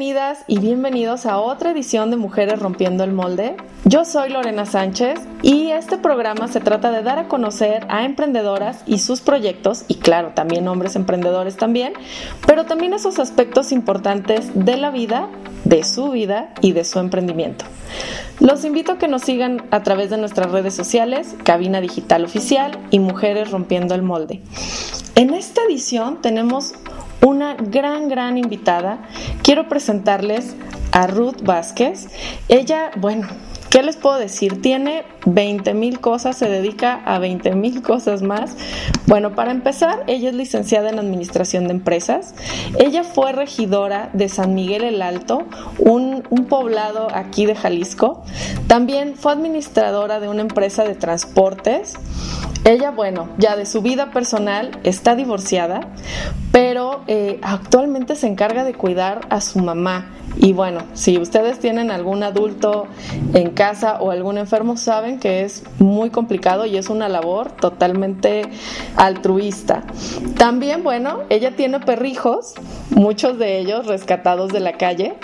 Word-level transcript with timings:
Bienvenidas 0.00 0.44
y 0.46 0.58
bienvenidos 0.58 1.26
a 1.26 1.36
otra 1.36 1.72
edición 1.72 2.10
de 2.10 2.16
Mujeres 2.16 2.58
Rompiendo 2.58 3.04
el 3.04 3.12
Molde. 3.12 3.54
Yo 3.84 4.06
soy 4.06 4.30
Lorena 4.30 4.64
Sánchez 4.64 5.20
y 5.42 5.72
este 5.72 5.98
programa 5.98 6.48
se 6.48 6.60
trata 6.60 6.90
de 6.90 7.02
dar 7.02 7.18
a 7.18 7.28
conocer 7.28 7.84
a 7.90 8.06
emprendedoras 8.06 8.82
y 8.86 9.00
sus 9.00 9.20
proyectos, 9.20 9.84
y 9.88 9.96
claro, 9.96 10.32
también 10.34 10.66
hombres 10.68 10.96
emprendedores 10.96 11.58
también, 11.58 11.92
pero 12.46 12.64
también 12.64 12.94
esos 12.94 13.18
aspectos 13.18 13.72
importantes 13.72 14.52
de 14.54 14.78
la 14.78 14.90
vida, 14.90 15.28
de 15.64 15.84
su 15.84 16.10
vida 16.10 16.54
y 16.62 16.72
de 16.72 16.84
su 16.84 16.98
emprendimiento. 16.98 17.66
Los 18.38 18.64
invito 18.64 18.92
a 18.92 18.98
que 18.98 19.06
nos 19.06 19.20
sigan 19.20 19.66
a 19.70 19.82
través 19.82 20.08
de 20.08 20.16
nuestras 20.16 20.50
redes 20.50 20.72
sociales, 20.72 21.36
Cabina 21.44 21.82
Digital 21.82 22.24
Oficial 22.24 22.78
y 22.90 23.00
Mujeres 23.00 23.50
Rompiendo 23.50 23.94
el 23.94 24.00
Molde. 24.00 24.40
En 25.14 25.34
esta 25.34 25.60
edición 25.68 26.22
tenemos 26.22 26.72
una 27.22 27.54
gran, 27.54 28.08
gran 28.08 28.38
invitada. 28.38 29.00
Quiero 29.42 29.68
presentarles 29.68 30.56
a 30.92 31.06
Ruth 31.06 31.42
Vázquez. 31.42 32.08
Ella, 32.48 32.90
bueno, 32.96 33.28
¿Qué 33.70 33.84
les 33.84 33.96
puedo 33.96 34.18
decir? 34.18 34.60
Tiene 34.60 35.04
20 35.26 35.74
mil 35.74 36.00
cosas, 36.00 36.36
se 36.36 36.48
dedica 36.48 37.02
a 37.04 37.20
20 37.20 37.54
mil 37.54 37.82
cosas 37.82 38.20
más. 38.20 38.56
Bueno, 39.06 39.36
para 39.36 39.52
empezar, 39.52 40.02
ella 40.08 40.30
es 40.30 40.34
licenciada 40.34 40.90
en 40.90 40.98
Administración 40.98 41.68
de 41.68 41.74
Empresas. 41.74 42.34
Ella 42.80 43.04
fue 43.04 43.30
regidora 43.30 44.10
de 44.12 44.28
San 44.28 44.54
Miguel 44.54 44.82
el 44.82 45.00
Alto, 45.02 45.46
un, 45.78 46.24
un 46.30 46.46
poblado 46.46 47.14
aquí 47.14 47.46
de 47.46 47.54
Jalisco. 47.54 48.24
También 48.66 49.14
fue 49.14 49.30
administradora 49.30 50.18
de 50.18 50.28
una 50.28 50.40
empresa 50.40 50.82
de 50.82 50.96
transportes. 50.96 51.94
Ella, 52.64 52.90
bueno, 52.90 53.28
ya 53.38 53.56
de 53.56 53.64
su 53.64 53.80
vida 53.80 54.10
personal 54.10 54.78
está 54.84 55.16
divorciada, 55.16 55.88
pero 56.52 57.02
eh, 57.06 57.38
actualmente 57.42 58.16
se 58.16 58.26
encarga 58.26 58.64
de 58.64 58.74
cuidar 58.74 59.22
a 59.30 59.40
su 59.40 59.60
mamá. 59.60 60.10
Y 60.36 60.52
bueno, 60.52 60.80
si 60.92 61.18
ustedes 61.18 61.58
tienen 61.58 61.90
algún 61.90 62.22
adulto 62.22 62.86
en 63.34 63.50
casa 63.50 63.98
o 64.00 64.10
algún 64.10 64.38
enfermo, 64.38 64.76
saben 64.76 65.18
que 65.18 65.42
es 65.42 65.64
muy 65.78 66.10
complicado 66.10 66.66
y 66.66 66.76
es 66.76 66.88
una 66.88 67.08
labor 67.08 67.50
totalmente 67.52 68.42
altruista. 68.96 69.82
También, 70.36 70.82
bueno, 70.82 71.20
ella 71.30 71.56
tiene 71.56 71.80
perrijos, 71.80 72.54
muchos 72.90 73.38
de 73.38 73.58
ellos 73.58 73.86
rescatados 73.86 74.52
de 74.52 74.60
la 74.60 74.74
calle. 74.74 75.16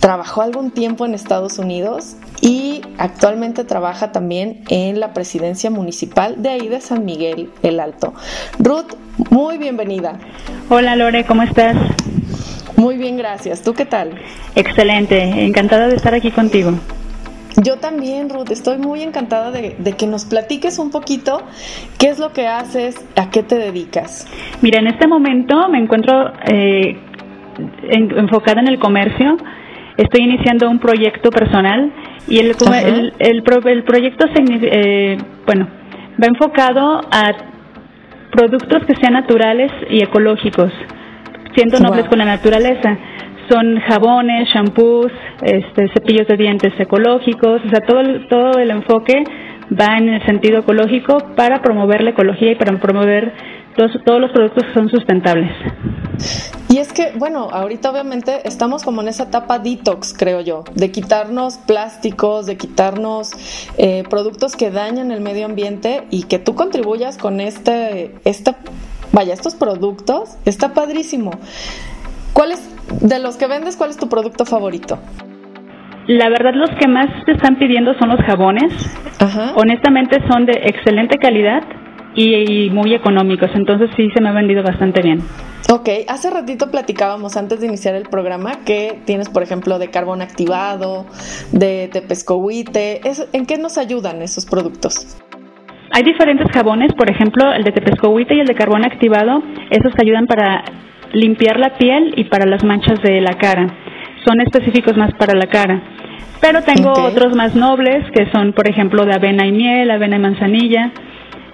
Trabajó 0.00 0.40
algún 0.40 0.70
tiempo 0.70 1.04
en 1.04 1.12
Estados 1.12 1.58
Unidos 1.58 2.16
y 2.40 2.80
actualmente 2.96 3.64
trabaja 3.64 4.12
también 4.12 4.62
en 4.70 4.98
la 4.98 5.12
presidencia 5.12 5.70
municipal 5.70 6.42
de 6.42 6.48
ahí 6.48 6.68
de 6.68 6.80
San 6.80 7.04
Miguel 7.04 7.50
el 7.62 7.78
Alto. 7.80 8.14
Ruth, 8.58 8.94
muy 9.28 9.58
bienvenida. 9.58 10.18
Hola 10.70 10.96
Lore, 10.96 11.24
¿cómo 11.24 11.42
estás? 11.42 11.76
Muy 12.76 12.96
bien, 12.96 13.18
gracias. 13.18 13.60
¿Tú 13.62 13.74
qué 13.74 13.84
tal? 13.84 14.14
Excelente, 14.54 15.44
encantada 15.44 15.88
de 15.88 15.96
estar 15.96 16.14
aquí 16.14 16.30
contigo. 16.30 16.72
Yo 17.62 17.76
también, 17.76 18.30
Ruth, 18.30 18.50
estoy 18.50 18.78
muy 18.78 19.02
encantada 19.02 19.50
de, 19.50 19.74
que 19.98 20.06
nos 20.06 20.24
platiques 20.24 20.78
un 20.78 20.90
poquito 20.90 21.42
qué 21.98 22.08
es 22.08 22.18
lo 22.18 22.32
que 22.32 22.46
haces, 22.46 22.96
a 23.16 23.28
qué 23.28 23.42
te 23.42 23.56
dedicas. 23.56 24.26
Mira, 24.62 24.78
en 24.78 24.86
este 24.86 25.06
momento 25.06 25.68
me 25.68 25.78
encuentro 25.78 26.32
eh, 26.50 26.96
enfocada 27.82 28.62
en 28.62 28.68
el 28.68 28.78
comercio. 28.78 29.36
Estoy 29.96 30.24
iniciando 30.24 30.70
un 30.70 30.78
proyecto 30.78 31.30
personal 31.30 31.92
y 32.28 32.38
el, 32.38 32.54
el, 32.84 33.12
el, 33.18 33.82
proyecto, 33.82 34.26
eh, 34.36 35.18
bueno, 35.46 35.68
va 36.22 36.26
enfocado 36.26 37.00
a 37.10 37.32
productos 38.30 38.84
que 38.86 38.94
sean 38.96 39.14
naturales 39.14 39.70
y 39.90 40.02
ecológicos 40.02 40.72
siendo 41.54 41.80
nobles 41.80 42.06
con 42.08 42.18
la 42.18 42.24
naturaleza. 42.24 42.96
Son 43.48 43.80
jabones, 43.80 44.48
shampoos, 44.48 45.10
este, 45.42 45.88
cepillos 45.92 46.28
de 46.28 46.36
dientes 46.36 46.72
ecológicos, 46.78 47.60
o 47.64 47.68
sea, 47.68 47.80
todo 47.80 48.00
el, 48.00 48.28
todo 48.28 48.58
el 48.58 48.70
enfoque 48.70 49.24
va 49.78 49.98
en 49.98 50.08
el 50.08 50.24
sentido 50.26 50.60
ecológico 50.60 51.18
para 51.36 51.60
promover 51.60 52.02
la 52.02 52.10
ecología 52.10 52.52
y 52.52 52.54
para 52.54 52.78
promover 52.78 53.32
todos, 53.76 53.92
todos 54.04 54.20
los 54.20 54.30
productos 54.30 54.64
son 54.74 54.88
sustentables. 54.88 55.50
Y 56.68 56.78
es 56.78 56.92
que, 56.92 57.12
bueno, 57.16 57.48
ahorita 57.50 57.90
obviamente 57.90 58.46
estamos 58.46 58.84
como 58.84 59.02
en 59.02 59.08
esa 59.08 59.24
etapa 59.24 59.58
detox, 59.58 60.14
creo 60.16 60.40
yo, 60.40 60.64
de 60.74 60.92
quitarnos 60.92 61.56
plásticos, 61.58 62.46
de 62.46 62.56
quitarnos 62.56 63.32
eh, 63.76 64.04
productos 64.08 64.54
que 64.54 64.70
dañan 64.70 65.10
el 65.10 65.20
medio 65.20 65.46
ambiente 65.46 66.04
y 66.10 66.24
que 66.24 66.38
tú 66.38 66.54
contribuyas 66.54 67.18
con 67.18 67.40
este, 67.40 68.14
esta 68.24 68.56
vaya, 69.12 69.34
estos 69.34 69.54
productos, 69.54 70.36
está 70.44 70.72
padrísimo. 70.72 71.32
¿Cuál 72.32 72.52
es, 72.52 73.00
de 73.00 73.18
los 73.18 73.36
que 73.36 73.46
vendes, 73.48 73.76
cuál 73.76 73.90
es 73.90 73.96
tu 73.96 74.08
producto 74.08 74.44
favorito? 74.44 74.98
La 76.06 76.28
verdad, 76.28 76.52
los 76.54 76.70
que 76.78 76.88
más 76.88 77.08
te 77.24 77.32
están 77.32 77.56
pidiendo 77.58 77.94
son 77.98 78.10
los 78.10 78.20
jabones. 78.20 78.72
Honestamente, 79.56 80.18
son 80.30 80.46
de 80.46 80.52
excelente 80.64 81.18
calidad 81.18 81.62
y, 82.14 82.70
muy 82.70 82.94
económicos. 82.94 83.50
Entonces, 83.54 83.90
sí, 83.96 84.08
se 84.14 84.22
me 84.22 84.28
ha 84.28 84.32
vendido 84.32 84.62
bastante 84.62 85.02
bien. 85.02 85.20
Ok, 85.70 85.88
hace 86.08 86.30
ratito 86.30 86.70
platicábamos 86.70 87.36
antes 87.36 87.60
de 87.60 87.66
iniciar 87.66 87.94
el 87.94 88.08
programa 88.08 88.64
que 88.64 88.98
tienes, 89.04 89.28
por 89.28 89.42
ejemplo, 89.42 89.78
de 89.78 89.88
carbón 89.88 90.20
activado, 90.20 91.06
de 91.52 91.88
tepescohuite. 91.92 93.02
¿En 93.32 93.46
qué 93.46 93.56
nos 93.58 93.78
ayudan 93.78 94.22
esos 94.22 94.46
productos? 94.46 95.16
Hay 95.92 96.02
diferentes 96.02 96.46
jabones, 96.52 96.92
por 96.94 97.10
ejemplo, 97.10 97.52
el 97.52 97.64
de 97.64 97.72
tepescohuite 97.72 98.34
y 98.34 98.40
el 98.40 98.46
de 98.46 98.54
carbón 98.54 98.84
activado. 98.84 99.42
Esos 99.70 99.92
ayudan 100.00 100.26
para 100.26 100.64
limpiar 101.12 101.58
la 101.58 101.76
piel 101.76 102.14
y 102.16 102.24
para 102.24 102.46
las 102.46 102.64
manchas 102.64 103.00
de 103.02 103.20
la 103.20 103.34
cara. 103.38 103.66
Son 104.24 104.40
específicos 104.40 104.96
más 104.96 105.12
para 105.14 105.34
la 105.34 105.46
cara. 105.46 105.82
Pero 106.40 106.62
tengo 106.62 106.92
otros 106.92 107.36
más 107.36 107.54
nobles 107.54 108.04
que 108.12 108.30
son, 108.30 108.52
por 108.52 108.68
ejemplo, 108.68 109.04
de 109.04 109.14
avena 109.14 109.46
y 109.46 109.52
miel, 109.52 109.90
avena 109.90 110.16
y 110.16 110.20
manzanilla, 110.20 110.90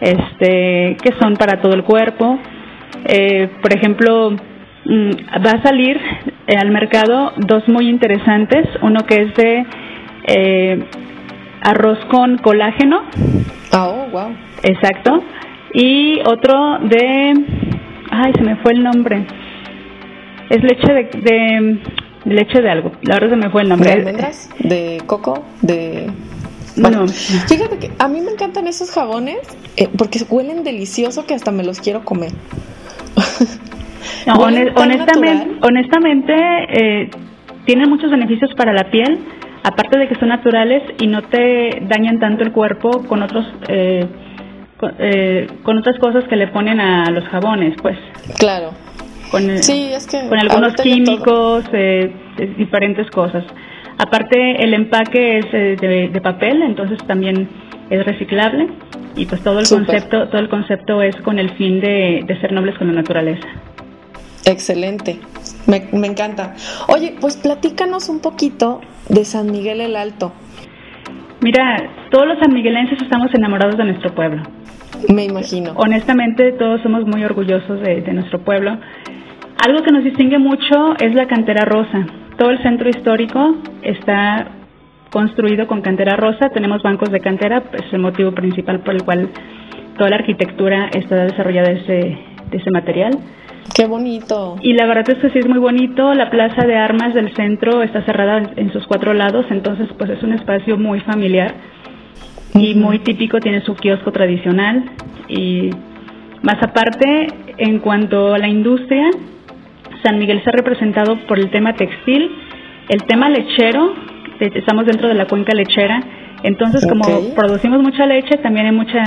este, 0.00 0.96
que 1.02 1.12
son 1.20 1.34
para 1.36 1.60
todo 1.60 1.74
el 1.74 1.84
cuerpo. 1.84 2.38
Eh, 3.04 3.48
por 3.62 3.74
ejemplo, 3.74 4.30
mm, 4.30 5.10
va 5.44 5.50
a 5.52 5.62
salir 5.62 5.98
eh, 6.46 6.56
al 6.56 6.70
mercado 6.70 7.32
dos 7.36 7.68
muy 7.68 7.88
interesantes. 7.88 8.66
Uno 8.82 9.00
que 9.06 9.22
es 9.22 9.34
de 9.34 9.66
eh, 10.24 10.84
arroz 11.62 11.98
con 12.10 12.38
colágeno. 12.38 13.02
Ah, 13.72 13.88
oh, 13.88 14.10
wow. 14.10 14.34
Exacto. 14.62 15.22
Y 15.72 16.20
otro 16.26 16.78
de, 16.82 17.34
ay, 18.10 18.32
se 18.34 18.42
me 18.42 18.56
fue 18.56 18.72
el 18.72 18.82
nombre. 18.82 19.26
Es 20.48 20.62
leche 20.62 20.92
de, 20.92 21.02
de, 21.22 21.78
leche 22.24 22.62
de 22.62 22.70
algo. 22.70 22.92
La 23.02 23.14
verdad 23.14 23.30
se 23.30 23.36
me 23.36 23.50
fue 23.50 23.62
el 23.62 23.68
nombre. 23.68 23.90
¿De 23.90 23.96
almendras? 23.96 24.50
¿De 24.58 25.02
coco? 25.06 25.44
¿De...? 25.62 26.06
No. 26.76 27.08
Fíjate 27.08 27.78
que 27.78 27.90
a 27.98 28.08
mí 28.08 28.20
me 28.20 28.30
encantan 28.32 28.66
esos 28.66 28.90
jabones 28.90 29.38
eh, 29.76 29.88
porque 29.96 30.20
huelen 30.28 30.64
delicioso 30.64 31.26
que 31.26 31.34
hasta 31.34 31.50
me 31.50 31.64
los 31.64 31.80
quiero 31.80 32.04
comer. 32.04 32.32
honestamente, 34.26 35.58
honestamente 35.62 36.34
eh, 36.68 37.10
tienen 37.64 37.88
muchos 37.88 38.10
beneficios 38.10 38.50
para 38.56 38.72
la 38.72 38.90
piel 38.90 39.20
aparte 39.66 39.98
de 39.98 40.08
que 40.08 40.14
son 40.14 40.28
naturales 40.28 40.82
y 41.00 41.08
no 41.08 41.22
te 41.22 41.80
dañan 41.88 42.20
tanto 42.20 42.44
el 42.44 42.52
cuerpo 42.52 43.02
con 43.08 43.22
otros 43.22 43.44
eh, 43.68 44.06
eh, 44.98 45.46
con, 45.62 45.78
otras 45.78 45.98
cosas 45.98 46.24
que 46.28 46.36
le 46.36 46.48
ponen 46.48 46.78
a 46.80 47.10
los 47.10 47.24
jabones, 47.24 47.74
pues. 47.80 47.96
Claro. 48.38 48.72
Con, 49.30 49.58
sí, 49.58 49.90
es 49.92 50.06
que 50.06 50.28
con 50.28 50.38
algunos 50.38 50.74
químicos, 50.74 51.64
eh, 51.72 52.14
diferentes 52.56 53.10
cosas. 53.10 53.44
Aparte, 53.98 54.62
el 54.62 54.74
empaque 54.74 55.38
es 55.38 55.52
de, 55.52 56.20
papel, 56.22 56.62
entonces 56.62 56.98
también 57.06 57.48
es 57.88 58.04
reciclable 58.04 58.68
y 59.16 59.26
pues 59.26 59.42
todo 59.42 59.60
el 59.60 59.68
concepto 59.68 60.28
todo 60.28 60.40
el 60.40 60.48
concepto 60.48 61.00
es 61.02 61.16
con 61.16 61.38
el 61.38 61.50
fin 61.50 61.80
de, 61.80 62.22
de 62.26 62.40
ser 62.40 62.52
nobles 62.52 62.76
con 62.76 62.88
la 62.88 62.94
naturaleza. 62.94 63.46
Excelente, 64.44 65.18
me, 65.66 65.88
me, 65.92 66.06
encanta. 66.06 66.54
Oye, 66.88 67.14
pues 67.20 67.36
platícanos 67.36 68.08
un 68.08 68.20
poquito 68.20 68.80
de 69.08 69.24
San 69.24 69.50
Miguel 69.50 69.80
el 69.80 69.96
Alto? 69.96 70.32
Mira, 71.40 71.90
todos 72.10 72.26
los 72.26 72.38
sanmiguelenses 72.38 73.00
estamos 73.02 73.32
enamorados 73.34 73.76
de 73.76 73.84
nuestro 73.84 74.14
pueblo. 74.14 74.42
Me 75.12 75.24
imagino. 75.24 75.72
Honestamente, 75.76 76.52
todos 76.52 76.80
somos 76.82 77.06
muy 77.06 77.24
orgullosos 77.24 77.80
de, 77.80 78.00
nuestro 78.12 78.40
pueblo. 78.40 78.78
Algo 79.64 79.82
que 79.82 79.92
nos 79.92 80.04
distingue 80.04 80.38
mucho 80.38 80.96
es 80.98 81.14
la 81.14 81.26
cantera 81.26 81.64
rosa. 81.64 82.06
Todo 82.36 82.50
el 82.50 82.62
centro 82.62 82.88
histórico 82.88 83.56
está 83.82 84.48
construido 85.10 85.66
con 85.66 85.80
cantera 85.80 86.16
rosa. 86.16 86.50
Tenemos 86.50 86.82
bancos 86.82 87.10
de 87.10 87.20
cantera, 87.20 87.62
es 87.72 87.92
el 87.92 88.00
motivo 88.00 88.32
principal 88.32 88.80
por 88.80 88.94
el 88.94 89.02
cual 89.04 89.30
toda 89.96 90.10
la 90.10 90.16
arquitectura 90.16 90.90
está 90.92 91.24
desarrollada 91.24 91.70
de 91.70 91.80
ese, 91.80 92.18
de 92.50 92.56
ese 92.58 92.70
material. 92.70 93.12
Qué 93.74 93.86
bonito. 93.86 94.56
Y 94.62 94.74
la 94.74 94.86
verdad 94.86 95.08
es 95.10 95.18
que 95.18 95.30
sí 95.30 95.38
es 95.38 95.48
muy 95.48 95.58
bonito. 95.58 96.14
La 96.14 96.30
plaza 96.30 96.66
de 96.66 96.76
armas 96.76 97.14
del 97.14 97.34
centro 97.34 97.82
está 97.82 98.02
cerrada 98.04 98.42
en 98.56 98.72
sus 98.72 98.86
cuatro 98.86 99.14
lados, 99.14 99.46
entonces 99.50 99.88
pues 99.98 100.10
es 100.10 100.22
un 100.22 100.32
espacio 100.32 100.76
muy 100.76 101.00
familiar 101.00 101.54
y 102.54 102.74
muy 102.74 102.98
típico. 103.00 103.40
Tiene 103.40 103.62
su 103.62 103.74
kiosco 103.74 104.12
tradicional 104.12 104.84
y 105.28 105.70
más 106.42 106.62
aparte, 106.62 107.28
en 107.56 107.80
cuanto 107.80 108.34
a 108.34 108.38
la 108.38 108.48
industria, 108.48 109.10
San 110.06 110.18
Miguel 110.18 110.40
se 110.44 110.50
ha 110.50 110.52
representado 110.52 111.16
por 111.26 111.36
el 111.40 111.50
tema 111.50 111.74
textil, 111.74 112.30
el 112.88 113.02
tema 113.08 113.28
lechero, 113.28 113.92
estamos 114.38 114.86
dentro 114.86 115.08
de 115.08 115.14
la 115.14 115.26
cuenca 115.26 115.52
lechera, 115.52 116.00
entonces 116.44 116.86
como 116.86 117.34
producimos 117.34 117.82
mucha 117.82 118.06
leche, 118.06 118.36
también 118.38 118.66
hay 118.66 118.72
mucha, 118.72 119.02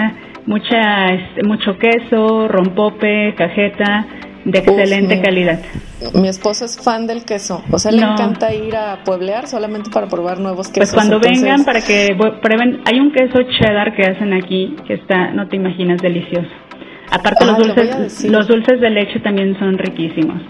mucha, 0.46 1.14
este, 1.14 1.44
mucho 1.44 1.78
queso, 1.78 2.50
rompope, 2.50 3.34
cajeta, 3.38 4.08
de 4.44 4.60
excelente 4.60 5.22
calidad. 5.22 5.60
Mi 6.16 6.28
esposo 6.28 6.66
es 6.66 6.78
fan 6.78 7.08
del 7.08 7.24
queso, 7.24 7.64
o 7.72 7.80
sea, 7.80 7.94
le 7.94 8.02
encanta 8.02 8.54
ir 8.54 8.76
a 8.76 9.02
pueblear 9.06 9.48
solamente 9.48 9.90
para 9.90 10.08
probar 10.08 10.42
nuevos 10.42 10.68
pues 10.68 10.90
quesos. 10.90 10.96
Pues 10.96 11.08
cuando 11.08 11.26
vengan 11.26 11.64
para 11.64 11.80
que 11.80 12.10
prueben, 12.42 12.82
hay 12.84 13.00
un 13.00 13.14
queso 13.14 13.40
cheddar 13.58 13.96
que 13.96 14.04
hacen 14.04 14.34
aquí 14.34 14.76
que 14.86 14.96
está, 14.96 15.32
no 15.32 15.48
te 15.48 15.56
imaginas, 15.56 16.02
delicioso. 16.02 16.50
Aparte 17.10 17.46
los 17.46 17.58
dulces, 17.58 18.26
los 18.26 18.48
dulces 18.48 18.82
de 18.82 18.90
leche 18.90 19.22
también 19.22 19.58
son 19.58 19.78
riquísimos. 19.78 20.42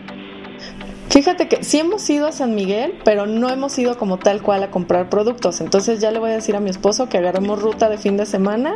Fíjate 1.10 1.48
que 1.48 1.64
sí 1.64 1.80
hemos 1.80 2.08
ido 2.08 2.28
a 2.28 2.32
San 2.32 2.54
Miguel, 2.54 2.94
pero 3.04 3.26
no 3.26 3.50
hemos 3.50 3.78
ido 3.80 3.98
como 3.98 4.18
tal 4.18 4.44
cual 4.44 4.62
a 4.62 4.70
comprar 4.70 5.10
productos. 5.10 5.60
Entonces 5.60 6.00
ya 6.00 6.12
le 6.12 6.20
voy 6.20 6.30
a 6.30 6.34
decir 6.34 6.56
a 6.56 6.60
mi 6.60 6.70
esposo 6.70 7.10
que 7.10 7.18
agarremos 7.18 7.60
ruta 7.60 7.90
de 7.90 7.98
fin 7.98 8.16
de 8.16 8.28
semana. 8.28 8.76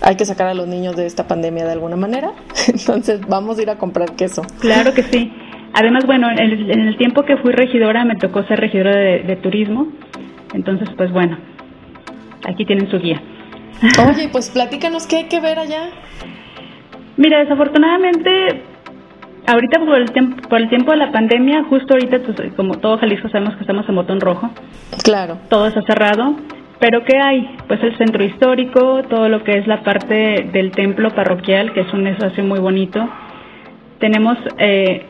Hay 0.00 0.16
que 0.16 0.24
sacar 0.24 0.46
a 0.46 0.54
los 0.54 0.68
niños 0.68 0.94
de 0.94 1.06
esta 1.06 1.26
pandemia 1.26 1.64
de 1.64 1.72
alguna 1.72 1.96
manera. 1.96 2.32
Entonces 2.68 3.20
vamos 3.26 3.58
a 3.58 3.62
ir 3.62 3.70
a 3.70 3.76
comprar 3.76 4.14
queso. 4.14 4.42
Claro 4.60 4.94
que 4.94 5.02
sí. 5.02 5.32
Además, 5.72 6.06
bueno, 6.06 6.30
en 6.30 6.38
el, 6.38 6.96
tiempo 6.96 7.24
que 7.24 7.36
fui 7.38 7.50
regidora 7.50 8.04
me 8.04 8.14
tocó 8.14 8.44
ser 8.44 8.60
regidora 8.60 8.94
de, 8.94 9.36
turismo. 9.42 9.88
Entonces, 10.52 10.88
pues 10.96 11.10
bueno, 11.10 11.36
aquí 12.48 12.64
tienen 12.64 12.88
su 12.88 13.00
guía. 13.00 13.20
Oye, 14.08 14.28
pues 14.30 14.50
platícanos 14.50 15.08
qué 15.08 15.16
hay 15.16 15.24
que 15.24 15.40
ver 15.40 15.58
allá. 15.58 15.90
Mira, 17.16 17.40
desafortunadamente 17.40 18.62
ahorita 19.46 19.80
por 19.80 19.98
el, 19.98 20.10
tiempo, 20.12 20.48
por 20.48 20.60
el 20.60 20.68
tiempo 20.68 20.92
de 20.92 20.98
la 20.98 21.12
pandemia, 21.12 21.64
justo 21.64 21.94
ahorita, 21.94 22.20
pues, 22.20 22.52
como 22.54 22.74
todo 22.78 22.98
Jalisco 22.98 23.28
sabemos 23.28 23.54
que 23.54 23.62
estamos 23.62 23.88
en 23.88 23.94
botón 23.94 24.20
rojo. 24.20 24.50
Claro. 25.02 25.38
Todo 25.48 25.66
está 25.66 25.82
cerrado. 25.82 26.36
Pero 26.80 27.04
¿qué 27.04 27.16
hay? 27.16 27.56
Pues 27.66 27.82
el 27.82 27.96
centro 27.96 28.22
histórico, 28.24 29.02
todo 29.08 29.28
lo 29.28 29.42
que 29.44 29.58
es 29.58 29.66
la 29.66 29.82
parte 29.82 30.50
del 30.52 30.70
templo 30.72 31.14
parroquial, 31.14 31.72
que 31.72 31.80
es 31.80 31.92
un 31.92 32.06
espacio 32.06 32.44
muy 32.44 32.58
bonito. 32.58 33.08
Tenemos, 34.00 34.36
eh, 34.58 35.06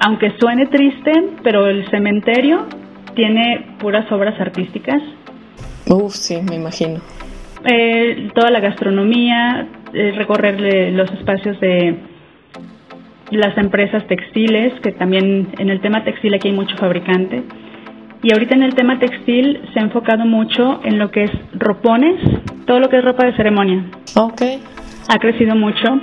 aunque 0.00 0.32
suene 0.38 0.66
triste, 0.66 1.12
pero 1.42 1.66
el 1.66 1.88
cementerio 1.90 2.66
tiene 3.14 3.74
puras 3.80 4.10
obras 4.12 4.38
artísticas. 4.38 5.02
Uf, 5.86 6.12
sí, 6.12 6.40
me 6.48 6.56
imagino. 6.56 7.00
Eh, 7.64 8.30
toda 8.34 8.50
la 8.50 8.60
gastronomía, 8.60 9.66
eh, 9.92 10.12
recorrer 10.14 10.92
los 10.92 11.10
espacios 11.10 11.58
de 11.58 11.96
las 13.30 13.56
empresas 13.58 14.06
textiles, 14.06 14.72
que 14.80 14.92
también 14.92 15.48
en 15.58 15.70
el 15.70 15.80
tema 15.80 16.04
textil 16.04 16.34
aquí 16.34 16.48
hay 16.48 16.54
mucho 16.54 16.76
fabricante. 16.76 17.42
Y 18.22 18.32
ahorita 18.32 18.54
en 18.54 18.62
el 18.62 18.74
tema 18.74 18.98
textil 18.98 19.60
se 19.72 19.80
ha 19.80 19.82
enfocado 19.82 20.24
mucho 20.24 20.80
en 20.84 20.98
lo 20.98 21.10
que 21.10 21.24
es 21.24 21.30
ropones, 21.52 22.16
todo 22.66 22.80
lo 22.80 22.88
que 22.88 22.98
es 22.98 23.04
ropa 23.04 23.26
de 23.26 23.36
ceremonia. 23.36 23.84
Ok. 24.16 24.42
Ha 25.08 25.18
crecido 25.18 25.54
mucho. 25.54 26.00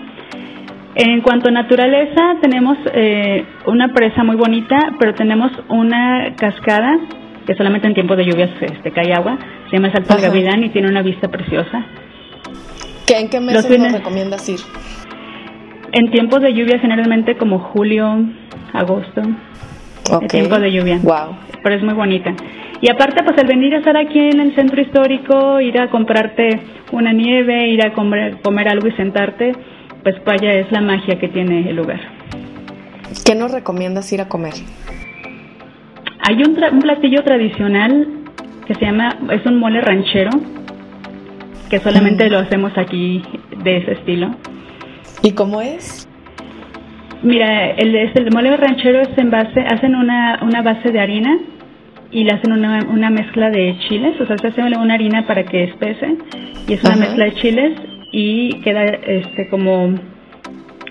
En 0.96 1.22
cuanto 1.22 1.50
a 1.50 1.52
naturaleza, 1.52 2.36
tenemos 2.42 2.78
eh, 2.94 3.46
una 3.66 3.94
presa 3.94 4.24
muy 4.24 4.38
bonita, 4.38 4.78
pero 4.98 5.14
tenemos 5.14 5.52
una 5.68 6.36
cascada 6.38 6.98
que 7.46 7.54
solamente 7.56 7.88
en 7.88 7.94
tiempo 7.94 8.16
de 8.16 8.26
lluvias 8.26 8.50
este, 8.62 8.92
cae 8.92 9.14
agua. 9.14 9.38
Se 9.70 9.76
llama 9.76 9.92
Salto 9.92 10.14
del 10.14 10.24
Gavilán 10.24 10.64
y 10.64 10.70
tiene 10.70 10.88
una 10.88 11.02
vista 11.02 11.28
preciosa. 11.28 11.86
¿Qué, 13.06 13.20
¿En 13.20 13.30
qué 13.30 13.40
meses 13.40 13.78
nos 13.78 13.92
recomiendas 13.92 14.48
ir? 14.48 14.60
En 15.96 16.12
tiempos 16.12 16.42
de 16.42 16.54
lluvia, 16.54 16.78
generalmente 16.78 17.38
como 17.38 17.58
julio, 17.58 18.18
agosto. 18.74 19.22
Okay. 20.12 20.28
tiempo 20.28 20.60
de 20.60 20.70
lluvia. 20.70 21.00
Wow. 21.02 21.38
Pero 21.64 21.76
es 21.76 21.84
muy 21.84 21.94
bonita. 21.94 22.36
Y 22.82 22.92
aparte, 22.92 23.24
pues 23.24 23.38
el 23.38 23.48
venir 23.48 23.74
a 23.74 23.78
estar 23.78 23.96
aquí 23.96 24.20
en 24.20 24.42
el 24.42 24.54
centro 24.56 24.82
histórico, 24.82 25.62
ir 25.62 25.80
a 25.80 25.90
comprarte 25.90 26.60
una 26.92 27.14
nieve, 27.14 27.70
ir 27.70 27.82
a 27.82 27.94
comer, 27.94 28.42
comer 28.44 28.68
algo 28.68 28.90
y 28.90 28.92
sentarte, 28.92 29.54
pues 30.04 30.22
vaya, 30.26 30.56
es 30.56 30.70
la 30.70 30.82
magia 30.82 31.18
que 31.18 31.30
tiene 31.30 31.70
el 31.70 31.78
lugar. 31.78 32.02
¿Qué 33.26 33.34
nos 33.34 33.54
recomiendas 33.54 34.12
ir 34.12 34.20
a 34.20 34.28
comer? 34.28 34.54
Hay 36.28 36.44
un, 36.44 36.62
un 36.74 36.80
platillo 36.80 37.24
tradicional 37.24 38.06
que 38.68 38.76
se 38.76 38.82
llama, 38.82 39.18
es 39.32 39.46
un 39.46 39.60
mole 39.60 39.80
ranchero, 39.80 40.32
que 41.70 41.80
solamente 41.80 42.28
mm. 42.28 42.32
lo 42.34 42.40
hacemos 42.40 42.78
aquí 42.78 43.24
de 43.64 43.78
ese 43.78 43.94
estilo. 43.94 44.36
¿Y 45.26 45.32
cómo 45.32 45.60
es? 45.60 46.08
Mira, 47.24 47.72
el, 47.72 47.96
el 47.96 48.32
mole 48.32 48.56
ranchero 48.58 49.02
es 49.02 49.18
en 49.18 49.32
base, 49.32 49.60
hacen 49.60 49.96
una, 49.96 50.38
una 50.44 50.62
base 50.62 50.92
de 50.92 51.00
harina 51.00 51.40
y 52.12 52.26
le 52.26 52.32
hacen 52.32 52.52
una, 52.52 52.86
una 52.88 53.10
mezcla 53.10 53.50
de 53.50 53.76
chiles, 53.88 54.22
o 54.22 54.28
sea, 54.28 54.38
se 54.38 54.48
hace 54.50 54.62
una 54.62 54.94
harina 54.94 55.26
para 55.26 55.44
que 55.44 55.64
espese 55.64 56.16
y 56.68 56.74
es 56.74 56.84
una 56.84 56.98
mezcla 56.98 57.26
de 57.26 57.34
chiles 57.34 57.72
y 58.12 58.62
queda 58.62 58.84
este 58.84 59.50
como 59.50 59.96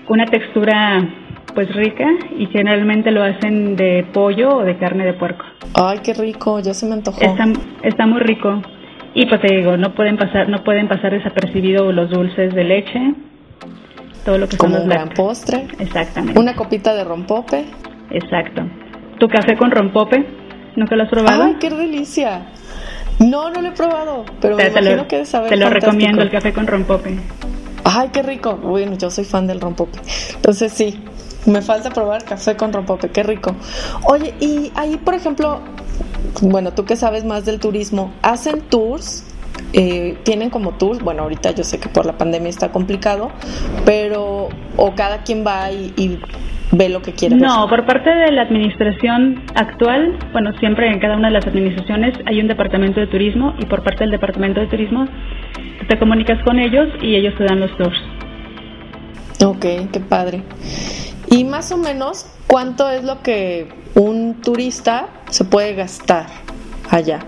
una 0.09 0.25
textura 0.25 0.99
pues 1.53 1.73
rica 1.73 2.05
y 2.37 2.47
generalmente 2.47 3.11
lo 3.11 3.23
hacen 3.23 3.77
de 3.77 4.05
pollo 4.11 4.57
o 4.57 4.63
de 4.65 4.75
carne 4.75 5.05
de 5.05 5.13
puerco. 5.13 5.45
Ay, 5.75 5.99
qué 6.03 6.13
rico, 6.13 6.59
ya 6.59 6.73
se 6.73 6.85
me 6.87 6.95
antojó. 6.95 7.21
Está, 7.21 7.45
está 7.83 8.05
muy 8.05 8.19
rico. 8.19 8.61
Y 9.13 9.27
pues 9.27 9.39
te 9.39 9.55
digo, 9.55 9.77
no 9.77 9.95
pueden 9.95 10.17
pasar 10.17 10.49
no 10.49 10.61
pueden 10.65 10.89
pasar 10.89 11.13
desapercibidos 11.13 11.95
los 11.95 12.09
dulces 12.09 12.53
de 12.53 12.63
leche, 12.65 13.13
todo 14.25 14.39
lo 14.39 14.49
que 14.49 14.57
Como 14.57 14.77
un 14.77 14.89
gran 14.89 15.09
postre. 15.09 15.67
Exactamente. 15.79 16.37
Una 16.39 16.55
copita 16.55 16.93
de 16.95 17.03
rompope. 17.03 17.65
Exacto. 18.09 18.63
¿Tu 19.19 19.27
café 19.27 19.55
con 19.55 19.71
rompope? 19.71 20.25
¿Nunca 20.75 20.95
lo 20.95 21.03
has 21.03 21.09
probado? 21.09 21.43
¡Ay, 21.43 21.55
qué 21.59 21.69
delicia! 21.69 22.47
No, 23.19 23.49
no 23.49 23.61
lo 23.61 23.69
he 23.69 23.71
probado, 23.71 24.25
pero 24.41 24.57
me 24.57 24.67
imagino 24.67 24.95
lo, 24.97 25.07
que 25.07 25.25
saber 25.25 25.49
Te 25.49 25.55
lo 25.55 25.69
recomiendo, 25.69 26.21
el 26.21 26.29
café 26.29 26.51
con 26.51 26.67
rompope. 26.67 27.17
¡Ay, 27.85 28.09
qué 28.11 28.23
rico! 28.23 28.57
Bueno, 28.57 28.97
yo 28.97 29.09
soy 29.09 29.23
fan 29.23 29.47
del 29.47 29.61
rompope. 29.61 29.99
Entonces 30.35 30.73
sí, 30.73 31.01
me 31.45 31.61
falta 31.61 31.91
probar 31.91 32.25
café 32.25 32.57
con 32.57 32.73
rompope, 32.73 33.09
qué 33.09 33.23
rico. 33.23 33.55
Oye, 34.03 34.33
y 34.41 34.71
ahí, 34.75 34.97
por 34.97 35.13
ejemplo, 35.13 35.61
bueno, 36.41 36.73
tú 36.73 36.83
que 36.83 36.97
sabes 36.97 37.23
más 37.23 37.45
del 37.45 37.59
turismo, 37.59 38.11
¿hacen 38.21 38.61
tours 38.61 39.23
eh, 39.73 40.17
tienen 40.23 40.49
como 40.49 40.71
tours, 40.71 40.99
bueno, 40.99 41.23
ahorita 41.23 41.51
yo 41.51 41.63
sé 41.63 41.79
que 41.79 41.89
por 41.89 42.05
la 42.05 42.17
pandemia 42.17 42.49
está 42.49 42.71
complicado, 42.71 43.31
pero 43.85 44.49
o 44.77 44.95
cada 44.95 45.23
quien 45.23 45.45
va 45.45 45.71
y, 45.71 46.19
ve 46.71 46.89
lo 46.89 47.01
que 47.01 47.13
quiere. 47.13 47.35
No, 47.35 47.67
por 47.67 47.85
parte 47.85 48.09
de 48.09 48.31
la 48.31 48.41
administración 48.43 49.43
actual, 49.53 50.17
bueno, 50.31 50.51
siempre 50.59 50.87
en 50.87 50.99
cada 50.99 51.15
una 51.15 51.27
de 51.27 51.33
las 51.33 51.45
administraciones 51.45 52.13
hay 52.25 52.39
un 52.39 52.47
departamento 52.47 52.99
de 52.99 53.07
turismo 53.07 53.53
y 53.59 53.65
por 53.65 53.83
parte 53.83 53.99
del 53.99 54.11
departamento 54.11 54.61
de 54.61 54.67
turismo 54.67 55.07
te 55.87 55.99
comunicas 55.99 56.41
con 56.43 56.57
ellos 56.59 56.87
y 57.01 57.15
ellos 57.15 57.35
te 57.37 57.43
dan 57.43 57.59
los 57.59 57.75
tours. 57.77 57.97
Ok, 59.43 59.65
qué 59.91 59.99
padre. 59.99 60.41
Y 61.29 61.43
más 61.43 61.71
o 61.71 61.77
menos, 61.77 62.25
¿cuánto 62.47 62.89
es 62.89 63.03
lo 63.03 63.21
que 63.21 63.67
un 63.93 64.41
turista 64.41 65.07
se 65.29 65.45
puede 65.45 65.75
gastar 65.75 66.27
allá? 66.89 67.19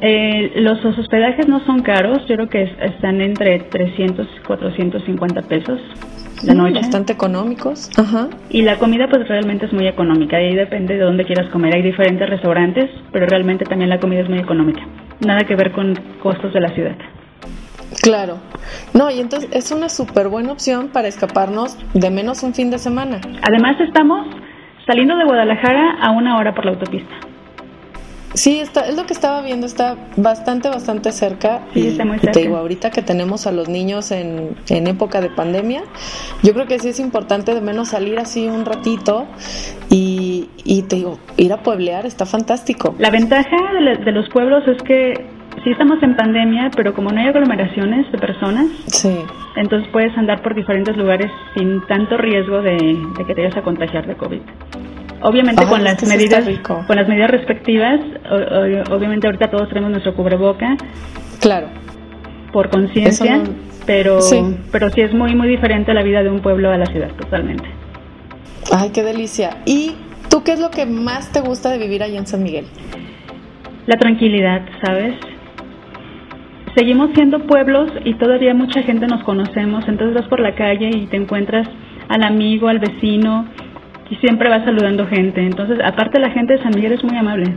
Eh, 0.00 0.52
los 0.56 0.84
hospedajes 0.84 1.48
no 1.48 1.64
son 1.64 1.82
caros, 1.82 2.26
yo 2.28 2.36
creo 2.36 2.48
que 2.48 2.62
están 2.80 3.20
entre 3.20 3.60
300 3.60 4.26
y 4.36 4.46
450 4.46 5.42
pesos 5.42 5.80
la 6.42 6.54
mm, 6.54 6.56
noche. 6.56 6.74
Bastante 6.74 7.12
económicos. 7.12 7.90
Ajá. 7.98 8.28
Y 8.50 8.62
la 8.62 8.78
comida 8.78 9.08
pues 9.08 9.26
realmente 9.28 9.66
es 9.66 9.72
muy 9.72 9.86
económica, 9.86 10.36
ahí 10.36 10.54
depende 10.54 10.94
de 10.94 11.00
dónde 11.00 11.24
quieras 11.24 11.50
comer. 11.50 11.74
Hay 11.74 11.82
diferentes 11.82 12.28
restaurantes, 12.28 12.90
pero 13.12 13.26
realmente 13.26 13.64
también 13.64 13.90
la 13.90 13.98
comida 13.98 14.20
es 14.20 14.28
muy 14.28 14.38
económica. 14.38 14.82
Nada 15.20 15.40
que 15.44 15.56
ver 15.56 15.72
con 15.72 15.94
costos 16.22 16.52
de 16.52 16.60
la 16.60 16.68
ciudad. 16.74 16.96
Claro. 18.02 18.38
No, 18.92 19.10
y 19.10 19.20
entonces 19.20 19.48
es 19.52 19.70
una 19.72 19.88
súper 19.88 20.28
buena 20.28 20.52
opción 20.52 20.88
para 20.88 21.08
escaparnos 21.08 21.78
de 21.94 22.10
menos 22.10 22.42
un 22.42 22.52
fin 22.52 22.70
de 22.70 22.78
semana. 22.78 23.20
Además 23.42 23.80
estamos 23.80 24.26
saliendo 24.86 25.16
de 25.16 25.24
Guadalajara 25.24 25.98
a 26.00 26.10
una 26.10 26.36
hora 26.38 26.54
por 26.54 26.64
la 26.64 26.72
autopista. 26.72 27.14
Sí, 28.34 28.60
está, 28.60 28.82
es 28.82 28.96
lo 28.96 29.06
que 29.06 29.12
estaba 29.12 29.40
viendo, 29.40 29.66
está 29.66 29.96
bastante, 30.16 30.68
bastante 30.68 31.12
cerca. 31.12 31.62
Sí, 31.72 31.88
está 31.88 32.04
muy 32.04 32.18
cerca. 32.18 32.32
Te 32.32 32.40
digo, 32.40 32.56
ahorita 32.56 32.90
que 32.90 33.02
tenemos 33.02 33.46
a 33.46 33.52
los 33.52 33.68
niños 33.68 34.10
en, 34.10 34.56
en 34.68 34.86
época 34.86 35.20
de 35.20 35.30
pandemia, 35.30 35.82
yo 36.42 36.52
creo 36.52 36.66
que 36.66 36.78
sí 36.78 36.88
es 36.88 37.00
importante 37.00 37.54
de 37.54 37.60
menos 37.60 37.88
salir 37.88 38.18
así 38.18 38.46
un 38.48 38.64
ratito 38.64 39.26
y, 39.90 40.50
y 40.64 40.82
te 40.82 40.96
digo, 40.96 41.18
ir 41.36 41.52
a 41.52 41.62
pueblear 41.62 42.04
está 42.04 42.26
fantástico. 42.26 42.94
La 42.98 43.10
ventaja 43.10 43.56
de, 43.80 44.04
de 44.04 44.12
los 44.12 44.28
pueblos 44.28 44.66
es 44.68 44.82
que 44.82 45.14
sí 45.64 45.70
estamos 45.70 46.02
en 46.02 46.16
pandemia, 46.16 46.70
pero 46.76 46.94
como 46.94 47.10
no 47.10 47.20
hay 47.20 47.28
aglomeraciones 47.28 48.10
de 48.12 48.18
personas, 48.18 48.66
sí. 48.86 49.16
entonces 49.56 49.88
puedes 49.92 50.16
andar 50.16 50.42
por 50.42 50.54
diferentes 50.54 50.96
lugares 50.96 51.30
sin 51.56 51.80
tanto 51.86 52.16
riesgo 52.16 52.62
de, 52.62 52.76
de 53.16 53.24
que 53.26 53.34
te 53.34 53.42
vayas 53.42 53.56
a 53.56 53.62
contagiar 53.62 54.06
de 54.06 54.14
COVID. 54.14 54.40
Obviamente 55.26 55.66
con 55.66 55.82
las 55.82 56.00
medidas 56.06 56.44
con 56.86 56.96
las 56.96 57.08
medidas 57.08 57.32
respectivas, 57.32 57.98
obviamente 58.92 59.26
ahorita 59.26 59.50
todos 59.50 59.68
tenemos 59.68 59.90
nuestro 59.90 60.14
cubreboca. 60.14 60.76
Claro. 61.40 61.66
Por 62.52 62.70
conciencia, 62.70 63.42
pero 63.86 64.20
sí. 64.20 64.40
pero 64.70 64.88
sí 64.90 65.00
es 65.00 65.12
muy 65.12 65.34
muy 65.34 65.48
diferente 65.48 65.92
la 65.94 66.04
vida 66.04 66.22
de 66.22 66.30
un 66.30 66.42
pueblo 66.42 66.70
a 66.70 66.78
la 66.78 66.86
ciudad 66.86 67.10
totalmente. 67.16 67.64
Ay, 68.72 68.90
qué 68.90 69.02
delicia. 69.02 69.56
¿Y 69.64 69.96
tú 70.30 70.44
qué 70.44 70.52
es 70.52 70.60
lo 70.60 70.70
que 70.70 70.86
más 70.86 71.32
te 71.32 71.40
gusta 71.40 71.70
de 71.70 71.78
vivir 71.78 72.04
ahí 72.04 72.16
en 72.16 72.28
San 72.28 72.44
Miguel? 72.44 72.66
La 73.86 73.96
tranquilidad, 73.98 74.62
¿sabes? 74.80 75.16
Seguimos 76.76 77.10
siendo 77.14 77.44
pueblos 77.48 77.90
y 78.04 78.14
todavía 78.14 78.54
mucha 78.54 78.80
gente 78.82 79.08
nos 79.08 79.24
conocemos, 79.24 79.88
entonces 79.88 80.14
vas 80.14 80.28
por 80.28 80.38
la 80.38 80.54
calle 80.54 80.88
y 80.88 81.06
te 81.08 81.16
encuentras 81.16 81.66
al 82.08 82.22
amigo, 82.22 82.68
al 82.68 82.78
vecino 82.78 83.48
y 84.10 84.16
siempre 84.16 84.48
vas 84.48 84.64
saludando 84.64 85.06
gente. 85.06 85.40
Entonces, 85.40 85.78
aparte 85.84 86.20
la 86.20 86.30
gente 86.30 86.54
de 86.54 86.62
San 86.62 86.72
Miguel 86.74 86.92
es 86.92 87.04
muy 87.04 87.16
amable. 87.16 87.54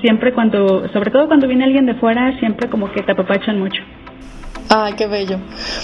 Siempre 0.00 0.32
cuando, 0.32 0.88
sobre 0.92 1.10
todo 1.10 1.28
cuando 1.28 1.46
viene 1.46 1.64
alguien 1.64 1.86
de 1.86 1.94
fuera, 1.94 2.38
siempre 2.38 2.68
como 2.68 2.90
que 2.90 3.02
te 3.02 3.12
apapachan 3.12 3.58
mucho. 3.58 3.82
Ay, 4.68 4.94
qué 4.94 5.06
bello. 5.06 5.38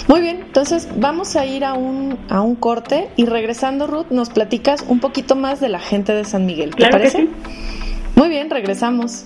Muy 0.07 0.21
bien, 0.21 0.39
entonces 0.47 0.89
vamos 0.97 1.35
a 1.35 1.45
ir 1.45 1.63
a 1.63 1.73
un, 1.73 2.17
a 2.27 2.41
un 2.41 2.55
corte 2.55 3.09
y 3.17 3.25
regresando, 3.25 3.87
Ruth, 3.87 4.07
nos 4.09 4.29
platicas 4.29 4.83
un 4.87 4.99
poquito 4.99 5.35
más 5.35 5.59
de 5.59 5.69
la 5.69 5.79
gente 5.79 6.13
de 6.13 6.23
San 6.25 6.45
Miguel. 6.45 6.75
¿Te 6.75 6.87
parece? 6.89 7.27
Muy 8.15 8.29
bien, 8.29 8.49
regresamos. 8.49 9.25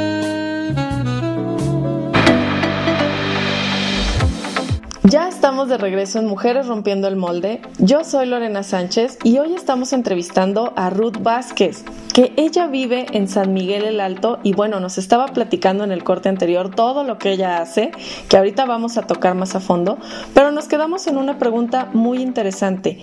De 5.65 5.77
regreso 5.77 6.17
en 6.17 6.25
Mujeres 6.25 6.67
Rompiendo 6.67 7.07
el 7.07 7.15
Molde. 7.15 7.61
Yo 7.77 8.03
soy 8.03 8.25
Lorena 8.25 8.63
Sánchez 8.63 9.19
y 9.23 9.37
hoy 9.37 9.53
estamos 9.53 9.93
entrevistando 9.93 10.73
a 10.75 10.89
Ruth 10.89 11.17
Vázquez, 11.21 11.85
que 12.13 12.33
ella 12.35 12.65
vive 12.67 13.05
en 13.11 13.27
San 13.27 13.53
Miguel 13.53 13.85
el 13.85 13.99
Alto 13.99 14.39
y 14.43 14.53
bueno, 14.53 14.79
nos 14.79 14.97
estaba 14.97 15.27
platicando 15.27 15.83
en 15.83 15.91
el 15.91 16.03
corte 16.03 16.29
anterior 16.29 16.73
todo 16.73 17.03
lo 17.03 17.19
que 17.19 17.31
ella 17.31 17.61
hace, 17.61 17.91
que 18.27 18.37
ahorita 18.37 18.65
vamos 18.65 18.97
a 18.97 19.03
tocar 19.03 19.35
más 19.35 19.55
a 19.55 19.59
fondo, 19.59 19.99
pero 20.33 20.51
nos 20.51 20.67
quedamos 20.67 21.05
en 21.05 21.17
una 21.17 21.37
pregunta 21.37 21.89
muy 21.93 22.19
interesante. 22.21 22.97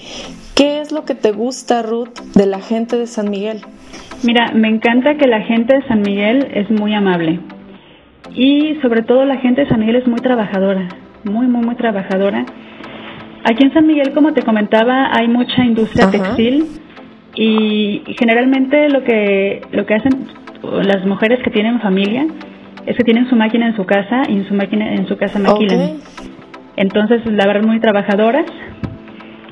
¿Qué 0.56 0.80
es 0.80 0.90
lo 0.90 1.04
que 1.04 1.14
te 1.14 1.30
gusta, 1.30 1.82
Ruth, 1.82 2.18
de 2.34 2.46
la 2.46 2.60
gente 2.60 2.98
de 2.98 3.06
San 3.06 3.30
Miguel? 3.30 3.60
Mira, 4.24 4.50
me 4.52 4.68
encanta 4.68 5.16
que 5.16 5.28
la 5.28 5.42
gente 5.42 5.76
de 5.76 5.86
San 5.86 6.02
Miguel 6.02 6.48
es 6.54 6.68
muy 6.70 6.92
amable 6.92 7.38
y 8.34 8.74
sobre 8.82 9.02
todo 9.02 9.24
la 9.24 9.36
gente 9.36 9.60
de 9.60 9.68
San 9.68 9.78
Miguel 9.78 9.96
es 9.96 10.08
muy 10.08 10.18
trabajadora 10.18 10.88
muy, 11.25 11.46
muy, 11.46 11.64
muy 11.64 11.75
trabajadora. 11.75 12.44
Aquí 13.44 13.64
en 13.64 13.72
San 13.72 13.87
Miguel, 13.87 14.12
como 14.12 14.32
te 14.32 14.42
comentaba, 14.42 15.10
hay 15.12 15.28
mucha 15.28 15.64
industria 15.64 16.10
textil 16.10 16.66
y 17.34 18.02
generalmente 18.18 18.88
lo 18.88 19.04
que, 19.04 19.62
lo 19.70 19.87
que 19.87 19.94
hacen 19.94 20.26
las 20.62 21.06
mujeres 21.06 21.40
que 21.42 21.50
tienen 21.50 21.80
familia 21.80 22.26
es 22.87 22.96
que 22.96 23.04
tienen 23.04 23.28
su 23.28 23.37
máquina 23.37 23.66
en 23.66 23.76
su 23.76 23.84
casa 23.84 24.22
y 24.28 24.32
en 24.32 24.48
su 24.48 24.54
máquina 24.54 24.92
en 24.94 25.06
su 25.06 25.16
casa 25.16 25.38
maquilan. 25.38 25.98
Entonces, 26.76 27.20
la 27.26 27.46
verdad, 27.46 27.66
muy 27.66 27.80
trabajadoras. 27.80 28.46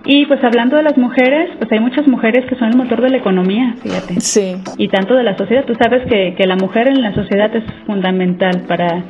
Y 0.05 0.25
pues 0.27 0.43
hablando 0.45 0.77
de 0.77 0.85
las 0.85 0.97
mujeres, 0.97 1.51
pues 1.59 1.71
hay 1.73 1.81
muchas 1.81 2.07
mujeres 2.07 2.47
que 2.47 2.55
son 2.55 2.69
el 2.69 2.77
motor 2.77 3.03
de 3.03 3.11
la 3.11 3.17
economía, 3.17 3.75
fíjate. 3.83 4.21
Sí. 4.21 4.55
Y 4.79 4.89
tanto 4.89 5.15
de 5.15 5.25
la 5.25 5.37
sociedad. 5.37 5.65
Tú 5.65 5.75
sabes 5.75 6.07
que, 6.07 6.35
que 6.37 6.47
la 6.47 6.55
mujer 6.55 6.89
en 6.89 7.03
la 7.03 7.13
sociedad 7.13 7.55
es 7.55 7.65
fundamental 7.87 8.63
para, 8.69 9.03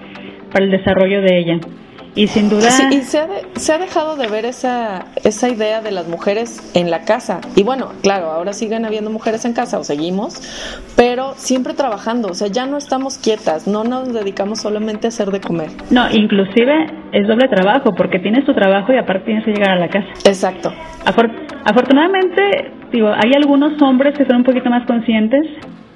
para 0.50 0.64
el 0.64 0.70
desarrollo 0.70 1.20
de 1.20 1.38
ella. 1.38 1.58
Y 2.16 2.28
sin 2.28 2.48
duda... 2.48 2.68
y 2.90 3.02
se 3.02 3.18
ha, 3.18 3.28
se 3.56 3.72
ha, 3.74 3.78
dejado 3.78 4.16
de 4.16 4.26
ver 4.28 4.46
esa, 4.46 5.04
esa 5.22 5.50
idea 5.50 5.82
de 5.82 5.90
las 5.90 6.08
mujeres 6.08 6.62
en 6.74 6.90
la 6.90 7.02
casa. 7.02 7.42
Y 7.54 7.62
bueno, 7.62 7.92
claro, 8.02 8.30
ahora 8.30 8.54
siguen 8.54 8.86
habiendo 8.86 9.10
mujeres 9.10 9.44
en 9.44 9.52
casa 9.52 9.78
o 9.78 9.84
seguimos, 9.84 10.40
pero 10.96 11.34
siempre 11.36 11.74
trabajando. 11.74 12.28
O 12.28 12.34
sea, 12.34 12.48
ya 12.48 12.64
no 12.64 12.78
estamos 12.78 13.18
quietas, 13.18 13.68
no 13.68 13.84
nos 13.84 14.14
dedicamos 14.14 14.62
solamente 14.62 15.06
a 15.06 15.08
hacer 15.08 15.30
de 15.30 15.42
comer. 15.42 15.68
No, 15.90 16.10
inclusive 16.10 16.86
es 17.12 17.28
doble 17.28 17.48
trabajo, 17.48 17.94
porque 17.94 18.18
tienes 18.18 18.46
tu 18.46 18.54
trabajo 18.54 18.94
y 18.94 18.96
aparte 18.96 19.26
tienes 19.26 19.44
que 19.44 19.52
llegar 19.52 19.72
a 19.72 19.76
la 19.76 19.88
casa. 19.88 20.08
Exacto. 20.24 20.72
afortunadamente, 21.04 22.72
digo, 22.92 23.08
hay 23.08 23.32
algunos 23.36 23.80
hombres 23.82 24.16
que 24.16 24.24
son 24.24 24.36
un 24.36 24.44
poquito 24.44 24.70
más 24.70 24.86
conscientes, 24.86 25.42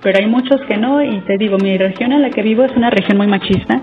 pero 0.03 0.19
hay 0.19 0.27
muchos 0.27 0.61
que 0.69 0.77
no. 0.77 1.03
Y 1.03 1.19
te 1.23 1.39
digo, 1.39 1.57
mi 1.57 1.79
región 1.79 2.13
en 2.13 2.21
la 2.21 2.29
que 2.29 2.43
vivo 2.43 2.63
es 2.65 2.77
una 2.77 2.91
región 2.91 3.17
muy 3.17 3.27
machista 3.27 3.81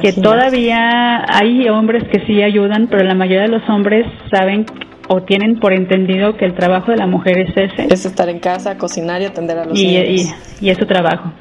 que 0.00 0.12
todavía 0.12 1.24
hay 1.28 1.68
hombres 1.68 2.04
que 2.10 2.24
sí 2.26 2.42
ayudan, 2.42 2.88
pero 2.88 3.04
la 3.04 3.14
mayoría 3.14 3.42
de 3.42 3.48
los 3.48 3.68
hombres 3.68 4.06
saben 4.30 4.66
o 5.08 5.22
tienen 5.22 5.58
por 5.58 5.72
entendido 5.72 6.36
que 6.36 6.44
el 6.44 6.54
trabajo 6.54 6.90
de 6.90 6.98
la 6.98 7.06
mujer 7.06 7.38
es 7.38 7.56
ese. 7.56 7.92
Es 7.92 8.04
estar 8.04 8.28
en 8.28 8.38
casa, 8.38 8.76
cocinar 8.76 9.22
y 9.22 9.24
atender 9.24 9.58
a 9.58 9.64
los 9.64 9.78
y, 9.78 9.86
niños. 9.86 10.34
Y, 10.60 10.70
es 10.70 10.78
su 10.78 10.86
trabajo. 10.86 11.32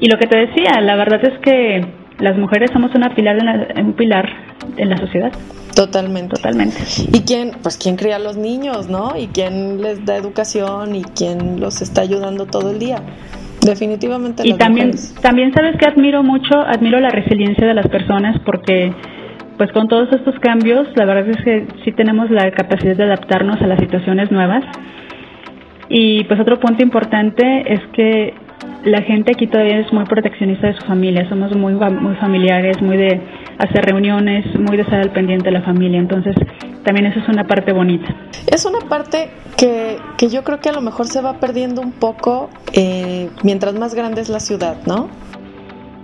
Y 0.00 0.08
lo 0.08 0.18
que 0.18 0.26
te 0.26 0.36
decía, 0.36 0.80
la 0.80 0.96
verdad 0.96 1.20
es 1.24 1.38
que 1.40 1.86
las 2.18 2.36
mujeres 2.36 2.70
somos 2.72 2.94
una 2.94 3.14
pilar 3.14 3.36
un 3.76 3.92
pilar 3.94 4.28
en 4.76 4.90
la 4.90 4.96
sociedad. 4.98 5.32
Totalmente. 5.74 6.36
Totalmente. 6.36 6.76
¿Y 7.12 7.20
quién? 7.20 7.52
Pues 7.62 7.76
quién 7.76 7.96
cría 7.96 8.16
a 8.16 8.18
los 8.20 8.36
niños, 8.36 8.88
¿no? 8.88 9.16
Y 9.16 9.28
quién 9.28 9.80
les 9.80 10.04
da 10.04 10.16
educación 10.16 10.94
y 10.94 11.02
quién 11.02 11.60
los 11.60 11.82
está 11.82 12.02
ayudando 12.02 12.46
todo 12.46 12.70
el 12.70 12.78
día. 12.78 13.02
Definitivamente. 13.64 14.42
Y 14.46 14.54
también, 14.54 14.92
también 15.22 15.52
sabes 15.54 15.76
que 15.76 15.86
admiro 15.86 16.22
mucho, 16.22 16.58
admiro 16.60 17.00
la 17.00 17.10
resiliencia 17.10 17.66
de 17.66 17.74
las 17.74 17.88
personas 17.88 18.38
porque 18.44 18.92
pues 19.56 19.70
con 19.72 19.88
todos 19.88 20.12
estos 20.12 20.34
cambios, 20.40 20.88
la 20.96 21.04
verdad 21.04 21.28
es 21.28 21.44
que 21.44 21.66
sí 21.84 21.92
tenemos 21.92 22.30
la 22.30 22.50
capacidad 22.50 22.96
de 22.96 23.04
adaptarnos 23.04 23.60
a 23.62 23.66
las 23.66 23.78
situaciones 23.78 24.30
nuevas. 24.30 24.64
Y 25.88 26.24
pues 26.24 26.40
otro 26.40 26.58
punto 26.58 26.82
importante 26.82 27.72
es 27.72 27.80
que 27.92 28.34
la 28.84 29.02
gente 29.02 29.32
aquí 29.34 29.46
todavía 29.46 29.78
es 29.78 29.92
muy 29.92 30.04
proteccionista 30.04 30.66
de 30.66 30.74
su 30.74 30.86
familia, 30.86 31.28
somos 31.28 31.54
muy, 31.56 31.74
muy 31.74 32.14
familiares, 32.16 32.80
muy 32.82 32.96
de 32.96 33.20
hacer 33.58 33.84
reuniones, 33.84 34.44
muy 34.58 34.76
de 34.76 34.82
estar 34.82 35.00
al 35.00 35.10
pendiente 35.10 35.46
de 35.46 35.52
la 35.52 35.62
familia, 35.62 35.98
entonces 35.98 36.34
también 36.84 37.06
eso 37.06 37.20
es 37.20 37.28
una 37.28 37.44
parte 37.44 37.72
bonita. 37.72 38.14
Es 38.52 38.64
una 38.66 38.80
parte 38.88 39.30
que, 39.56 39.98
que 40.16 40.28
yo 40.28 40.44
creo 40.44 40.60
que 40.60 40.68
a 40.68 40.72
lo 40.72 40.80
mejor 40.80 41.06
se 41.06 41.20
va 41.20 41.40
perdiendo 41.40 41.80
un 41.80 41.92
poco 41.92 42.50
eh, 42.72 43.30
mientras 43.42 43.74
más 43.74 43.94
grande 43.94 44.20
es 44.20 44.28
la 44.28 44.40
ciudad, 44.40 44.76
¿no? 44.86 45.08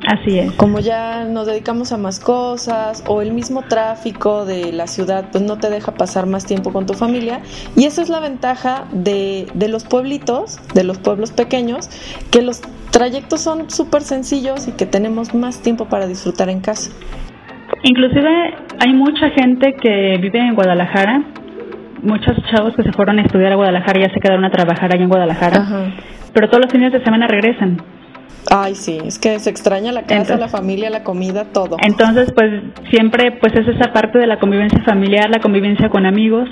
Así 0.07 0.39
es. 0.39 0.53
Como 0.53 0.79
ya 0.79 1.25
nos 1.25 1.47
dedicamos 1.47 1.93
a 1.93 1.99
más 1.99 2.21
cosas 2.21 3.05
o 3.07 3.21
el 3.21 3.33
mismo 3.33 3.63
tráfico 3.63 4.47
de 4.47 4.73
la 4.73 4.87
ciudad, 4.87 5.27
pues 5.31 5.45
no 5.45 5.59
te 5.59 5.69
deja 5.69 5.93
pasar 5.93 6.27
más 6.27 6.47
tiempo 6.47 6.73
con 6.73 6.87
tu 6.87 6.95
familia. 6.95 7.43
Y 7.77 7.85
esa 7.85 8.01
es 8.01 8.09
la 8.09 8.21
ventaja 8.21 8.87
de, 8.93 9.47
de 9.53 9.69
los 9.69 9.85
pueblitos, 9.85 10.59
de 10.73 10.85
los 10.85 10.99
pueblos 10.99 11.33
pequeños, 11.33 11.91
que 12.31 12.41
los 12.41 12.63
trayectos 12.91 13.43
son 13.43 13.71
súper 13.71 14.03
sencillos 14.03 14.69
y 14.69 14.73
que 14.73 14.87
tenemos 14.87 15.35
más 15.35 15.61
tiempo 15.61 15.85
para 15.85 16.07
disfrutar 16.07 16.49
en 16.49 16.61
casa. 16.61 16.91
Inclusive 17.83 18.55
hay 18.79 18.93
mucha 18.93 19.31
gente 19.31 19.75
que 19.81 20.19
vive 20.21 20.39
en 20.39 20.55
Guadalajara, 20.55 21.25
muchos 22.03 22.37
chavos 22.51 22.75
que 22.75 22.83
se 22.83 22.93
fueron 22.93 23.19
a 23.19 23.23
estudiar 23.23 23.53
a 23.53 23.57
Guadalajara 23.57 24.01
ya 24.01 24.13
se 24.13 24.21
quedaron 24.21 24.45
a 24.45 24.51
trabajar 24.51 24.93
allá 24.93 25.03
en 25.03 25.09
Guadalajara, 25.09 25.93
pero 26.33 26.49
todos 26.49 26.65
los 26.65 26.73
fines 26.73 26.93
de 26.93 27.03
semana 27.03 27.27
regresan. 27.27 27.79
Ay, 28.51 28.75
sí, 28.75 28.99
es 29.05 29.19
que 29.19 29.39
se 29.39 29.51
extraña 29.51 29.93
la 29.93 30.03
casa, 30.03 30.37
la 30.37 30.49
familia, 30.49 30.91
la 30.91 31.05
comida, 31.05 31.45
todo. 31.53 31.77
Entonces, 31.83 32.33
pues 32.35 32.63
siempre 32.91 33.33
pues 33.33 33.53
es 33.55 33.69
esa 33.69 33.93
parte 33.93 34.19
de 34.19 34.27
la 34.27 34.39
convivencia 34.39 34.83
familiar, 34.83 35.29
la 35.31 35.41
convivencia 35.41 35.89
con 35.89 36.07
amigos 36.07 36.49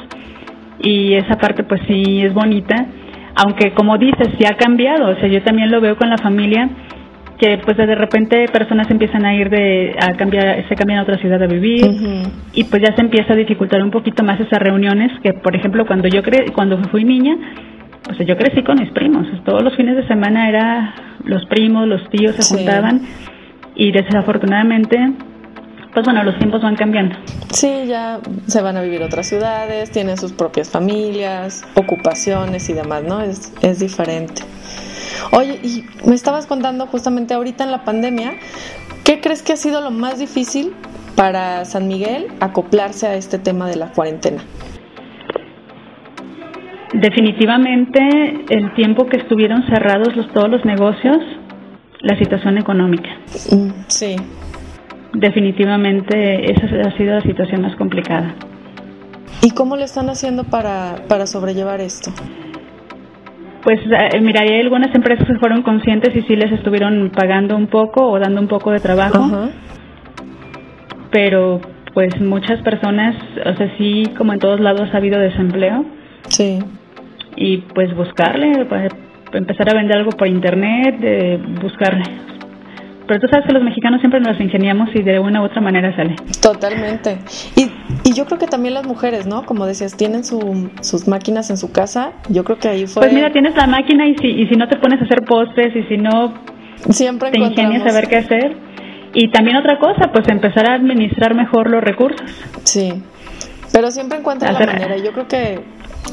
y 0.80 1.14
esa 1.14 1.36
parte 1.36 1.64
pues 1.64 1.80
sí 1.88 2.22
es 2.22 2.34
bonita, 2.34 2.86
aunque 3.34 3.72
como 3.72 3.96
dices, 3.98 4.28
sí 4.38 4.44
ha 4.44 4.56
cambiado, 4.56 5.08
o 5.08 5.14
sea, 5.16 5.28
yo 5.28 5.42
también 5.42 5.70
lo 5.70 5.80
veo 5.80 5.96
con 5.96 6.10
la 6.10 6.18
familia 6.18 6.68
que 7.38 7.58
pues 7.64 7.76
de 7.76 7.94
repente 7.94 8.46
personas 8.52 8.90
empiezan 8.90 9.24
a 9.24 9.34
ir 9.34 9.48
de 9.48 9.94
a 10.00 10.16
cambiar 10.16 10.66
se 10.68 10.74
cambian 10.74 10.98
a 10.98 11.02
otra 11.02 11.18
ciudad 11.18 11.40
a 11.42 11.46
vivir 11.46 11.86
y 12.52 12.64
pues 12.64 12.82
ya 12.82 12.94
se 12.94 13.00
empieza 13.00 13.32
a 13.32 13.36
dificultar 13.36 13.82
un 13.82 13.90
poquito 13.90 14.24
más 14.24 14.40
esas 14.40 14.58
reuniones 14.58 15.12
que 15.22 15.32
por 15.32 15.54
ejemplo 15.54 15.86
cuando 15.86 16.08
yo 16.08 16.22
cre 16.22 16.46
cuando 16.52 16.78
fui 16.90 17.04
niña 17.04 17.36
pues 18.04 18.26
yo 18.26 18.36
crecí 18.36 18.62
con 18.62 18.78
mis 18.78 18.90
primos. 18.90 19.26
Todos 19.44 19.62
los 19.62 19.76
fines 19.76 19.96
de 19.96 20.06
semana 20.06 20.48
era 20.48 20.94
los 21.24 21.44
primos 21.46 21.86
los 21.86 22.08
tíos 22.10 22.34
se 22.36 22.54
juntaban 22.54 23.02
y 23.74 23.92
desafortunadamente 23.92 25.12
pues 25.98 26.14
bueno, 26.14 26.22
los 26.22 26.38
tiempos 26.38 26.62
van 26.62 26.76
cambiando. 26.76 27.16
Sí, 27.50 27.86
ya 27.88 28.20
se 28.46 28.62
van 28.62 28.76
a 28.76 28.82
vivir 28.82 29.02
otras 29.02 29.26
ciudades, 29.26 29.90
tienen 29.90 30.16
sus 30.16 30.32
propias 30.32 30.70
familias, 30.70 31.64
ocupaciones 31.74 32.70
y 32.70 32.72
demás, 32.72 33.02
¿no? 33.02 33.20
Es, 33.20 33.52
es 33.62 33.80
diferente. 33.80 34.42
Oye, 35.32 35.58
y 35.60 35.84
me 36.06 36.14
estabas 36.14 36.46
contando 36.46 36.86
justamente 36.86 37.34
ahorita 37.34 37.64
en 37.64 37.72
la 37.72 37.82
pandemia, 37.82 38.34
¿qué 39.02 39.20
crees 39.20 39.42
que 39.42 39.54
ha 39.54 39.56
sido 39.56 39.80
lo 39.80 39.90
más 39.90 40.20
difícil 40.20 40.72
para 41.16 41.64
San 41.64 41.88
Miguel 41.88 42.28
acoplarse 42.38 43.08
a 43.08 43.14
este 43.16 43.40
tema 43.40 43.66
de 43.66 43.74
la 43.74 43.90
cuarentena? 43.90 44.40
Definitivamente 46.92 48.44
el 48.50 48.72
tiempo 48.74 49.08
que 49.08 49.16
estuvieron 49.16 49.66
cerrados 49.66 50.14
los, 50.14 50.32
todos 50.32 50.48
los 50.48 50.64
negocios, 50.64 51.18
la 52.02 52.16
situación 52.16 52.56
económica. 52.56 53.10
Mm, 53.50 53.70
sí. 53.88 54.14
Definitivamente 55.14 56.52
esa 56.52 56.88
ha 56.88 56.96
sido 56.96 57.14
la 57.14 57.22
situación 57.22 57.62
más 57.62 57.74
complicada. 57.76 58.34
¿Y 59.42 59.50
cómo 59.50 59.76
le 59.76 59.84
están 59.84 60.08
haciendo 60.10 60.44
para, 60.44 60.96
para 61.08 61.26
sobrellevar 61.26 61.80
esto? 61.80 62.10
Pues 63.62 63.80
eh, 63.80 64.20
mira, 64.20 64.42
hay 64.42 64.60
algunas 64.60 64.94
empresas 64.94 65.26
que 65.26 65.34
fueron 65.38 65.62
conscientes 65.62 66.14
y 66.14 66.22
sí 66.22 66.36
les 66.36 66.52
estuvieron 66.52 67.10
pagando 67.14 67.56
un 67.56 67.66
poco 67.66 68.06
o 68.06 68.18
dando 68.18 68.40
un 68.40 68.48
poco 68.48 68.70
de 68.70 68.80
trabajo. 68.80 69.48
Pero 71.10 71.60
pues 71.94 72.20
muchas 72.20 72.62
personas, 72.62 73.16
o 73.44 73.56
sea, 73.56 73.76
sí, 73.76 74.04
como 74.16 74.32
en 74.32 74.38
todos 74.38 74.60
lados 74.60 74.88
ha 74.92 74.98
habido 74.98 75.18
desempleo. 75.18 75.84
Sí. 76.28 76.58
Y 77.36 77.58
pues 77.58 77.94
buscarle, 77.94 78.66
pues, 78.66 78.92
empezar 79.32 79.70
a 79.70 79.74
vender 79.74 79.98
algo 79.98 80.10
por 80.10 80.28
internet, 80.28 80.98
de 80.98 81.40
buscarle. 81.60 82.04
Pero 83.08 83.20
tú 83.20 83.26
sabes 83.28 83.46
que 83.46 83.54
los 83.54 83.62
mexicanos 83.62 84.00
siempre 84.00 84.20
nos 84.20 84.38
ingeniamos 84.38 84.90
y 84.94 85.02
de 85.02 85.18
una 85.18 85.40
u 85.40 85.46
otra 85.46 85.60
manera 85.60 85.96
sale. 85.96 86.14
Totalmente. 86.40 87.18
Y, 87.56 87.70
y 88.04 88.12
yo 88.12 88.26
creo 88.26 88.38
que 88.38 88.46
también 88.46 88.74
las 88.74 88.86
mujeres, 88.86 89.26
¿no? 89.26 89.44
Como 89.46 89.66
decías, 89.66 89.96
tienen 89.96 90.24
su, 90.24 90.70
sus 90.82 91.08
máquinas 91.08 91.48
en 91.50 91.56
su 91.56 91.72
casa. 91.72 92.12
Yo 92.28 92.44
creo 92.44 92.58
que 92.58 92.68
ahí 92.68 92.86
fue... 92.86 93.02
Pues 93.02 93.12
mira, 93.14 93.32
tienes 93.32 93.56
la 93.56 93.66
máquina 93.66 94.06
y 94.06 94.14
si, 94.18 94.28
y 94.28 94.46
si 94.46 94.56
no 94.56 94.68
te 94.68 94.76
pones 94.76 95.00
a 95.00 95.04
hacer 95.04 95.22
postres 95.24 95.74
y 95.74 95.82
si 95.88 95.96
no 95.96 96.34
Siempre 96.90 97.30
te 97.30 97.38
ingenias 97.38 97.86
a 97.86 97.92
ver 97.92 98.08
qué 98.08 98.16
hacer. 98.16 98.56
Y 99.14 99.30
también 99.30 99.56
otra 99.56 99.78
cosa, 99.78 100.12
pues 100.12 100.28
empezar 100.28 100.70
a 100.70 100.74
administrar 100.74 101.34
mejor 101.34 101.70
los 101.70 101.82
recursos. 101.82 102.20
Sí, 102.64 102.92
pero 103.72 103.90
siempre 103.90 104.18
encuentran 104.18 104.54
la 104.54 104.60
manera. 104.60 104.96
Yo 104.98 105.12
creo 105.12 105.26
que, 105.28 105.60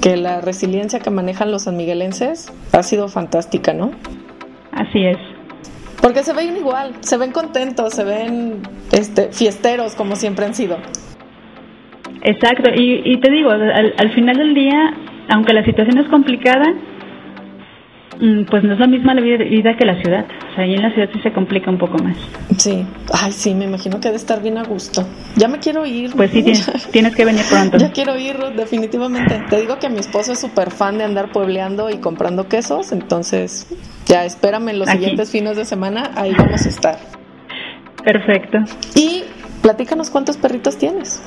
que 0.02 0.18
la 0.18 0.42
resiliencia 0.42 1.00
que 1.00 1.10
manejan 1.10 1.52
los 1.52 1.64
sanmiguelenses 1.64 2.52
ha 2.72 2.84
sido 2.84 3.08
fantástica, 3.08 3.74
¿no? 3.74 3.92
Así 4.72 5.06
es. 5.06 5.18
Porque 6.02 6.24
se 6.24 6.34
ven 6.34 6.58
igual, 6.58 6.94
se 7.02 7.18
ven 7.18 7.32
contentos, 7.32 7.94
se 7.94 8.04
ven 8.04 8.62
este, 8.92 9.32
fiesteros 9.32 9.96
como 9.96 10.16
siempre 10.16 10.46
han 10.46 10.54
sido. 10.54 10.78
Exacto, 12.22 12.70
y, 12.76 13.02
y 13.06 13.18
te 13.20 13.32
digo, 13.32 13.52
al, 13.52 13.94
al 13.98 14.12
final 14.14 14.38
del 14.38 14.54
día, 14.54 14.94
aunque 15.30 15.54
la 15.54 15.64
situación 15.64 15.98
es 16.00 16.08
complicada, 16.10 16.66
pues 18.50 18.64
no 18.64 18.74
es 18.74 18.80
la 18.80 18.88
misma 18.88 19.14
la 19.14 19.22
vida 19.22 19.76
que 19.78 19.86
la 19.86 20.02
ciudad. 20.02 20.26
O 20.52 20.56
sea, 20.56 20.64
ahí 20.64 20.74
en 20.74 20.82
la 20.82 20.94
ciudad 20.94 21.10
sí 21.14 21.20
se 21.22 21.32
complica 21.32 21.70
un 21.70 21.78
poco 21.78 21.98
más. 21.98 22.16
Sí, 22.58 22.86
ay, 23.14 23.32
sí, 23.32 23.54
me 23.54 23.66
imagino 23.66 24.00
que 24.00 24.08
debe 24.08 24.18
estar 24.18 24.42
bien 24.42 24.58
a 24.58 24.64
gusto. 24.64 25.06
Ya 25.36 25.48
me 25.48 25.60
quiero 25.60 25.86
ir. 25.86 26.12
Pues 26.16 26.32
sí, 26.32 26.44
tienes, 26.44 26.88
tienes 26.92 27.16
que 27.16 27.26
venir 27.26 27.44
pronto. 27.50 27.78
ya 27.78 27.92
quiero 27.92 28.18
ir, 28.18 28.38
definitivamente. 28.56 29.44
Te 29.50 29.60
digo 29.60 29.80
que 29.80 29.90
mi 29.90 30.00
esposo 30.00 30.34
es 30.34 30.40
súper 30.40 30.72
fan 30.72 30.98
de 30.98 31.04
andar 31.04 31.32
puebleando 31.32 31.90
y 31.90 31.98
comprando 31.98 32.48
quesos, 32.48 32.92
entonces 32.92 33.68
ya 34.06 34.26
espérame 34.26 34.70
en 34.70 34.80
los 34.80 34.88
Aquí. 34.90 35.00
siguientes 35.00 35.32
fines 35.32 35.58
de 35.58 35.66
semana, 35.66 36.12
ahí 36.16 36.34
vamos 36.38 36.66
a 36.66 36.70
estar. 36.70 36.98
Perfecto. 38.04 38.60
Y 38.96 39.24
platícanos 39.62 40.10
cuántos 40.10 40.38
perritos 40.38 40.78
tienes. 40.78 41.22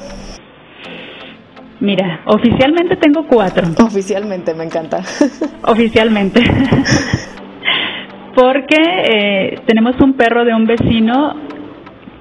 Mira, 1.81 2.23
oficialmente 2.27 2.97
tengo 2.97 3.27
cuatro. 3.27 3.69
Oficialmente, 3.85 4.55
me 4.55 4.65
encanta. 4.65 4.99
Oficialmente. 5.63 6.41
Porque 8.35 8.77
eh, 8.77 9.61
tenemos 9.67 10.01
un 10.01 10.15
perro 10.15 10.45
de 10.45 10.55
un 10.55 10.65
vecino 10.65 11.35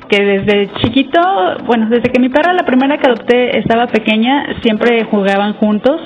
que 0.10 0.24
desde 0.24 0.72
chiquito, 0.82 1.20
bueno, 1.65 1.88
desde 1.89 2.12
que 2.12 2.20
mi 2.20 2.30
perra, 2.30 2.54
la 2.54 2.65
primera 2.65 2.98
que 2.98 3.08
adopté, 3.08 3.58
estaba 3.60 3.88
pequeña, 3.88 4.62
siempre 4.62 5.04
jugaban 5.06 5.54
juntos. 5.54 6.02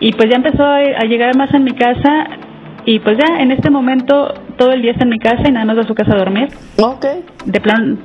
Y 0.00 0.12
pues 0.12 0.30
ya 0.30 0.36
empezó 0.36 0.64
a, 0.64 1.04
llegar 1.04 1.36
más 1.36 1.52
en 1.52 1.64
mi 1.64 1.72
casa. 1.72 2.26
Y 2.86 2.98
pues 3.00 3.18
ya 3.18 3.40
en 3.40 3.52
este 3.52 3.70
momento 3.70 4.32
todo 4.56 4.72
el 4.72 4.80
día 4.80 4.92
está 4.92 5.04
en 5.04 5.10
mi 5.10 5.18
casa 5.18 5.42
y 5.46 5.52
nada 5.52 5.66
más 5.66 5.76
va 5.76 5.82
a 5.82 5.86
su 5.86 5.94
casa 5.94 6.14
a 6.14 6.18
dormir. 6.18 6.48
ok. 6.78 7.06
De 7.44 7.60
plan, 7.60 7.98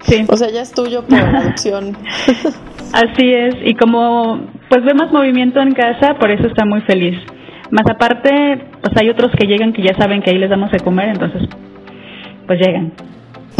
sí. 0.00 0.24
O 0.28 0.36
sea, 0.36 0.50
ya 0.50 0.62
es 0.62 0.72
tuyo 0.72 1.04
por 1.06 1.18
adopción. 1.18 1.96
Así 2.92 3.32
es, 3.32 3.54
y 3.64 3.74
como 3.74 4.40
pues 4.68 4.84
ve 4.84 4.94
más 4.94 5.12
movimiento 5.12 5.60
en 5.60 5.72
casa, 5.72 6.14
por 6.18 6.30
eso 6.30 6.46
está 6.46 6.64
muy 6.64 6.80
feliz. 6.82 7.18
Más 7.70 7.84
aparte, 7.90 8.66
pues 8.82 8.94
hay 9.00 9.08
otros 9.08 9.30
que 9.38 9.46
llegan 9.46 9.72
que 9.72 9.82
ya 9.82 9.94
saben 9.98 10.22
que 10.22 10.30
ahí 10.30 10.38
les 10.38 10.50
damos 10.50 10.70
de 10.70 10.80
comer, 10.80 11.08
entonces 11.08 11.42
pues 12.46 12.58
llegan. 12.60 12.92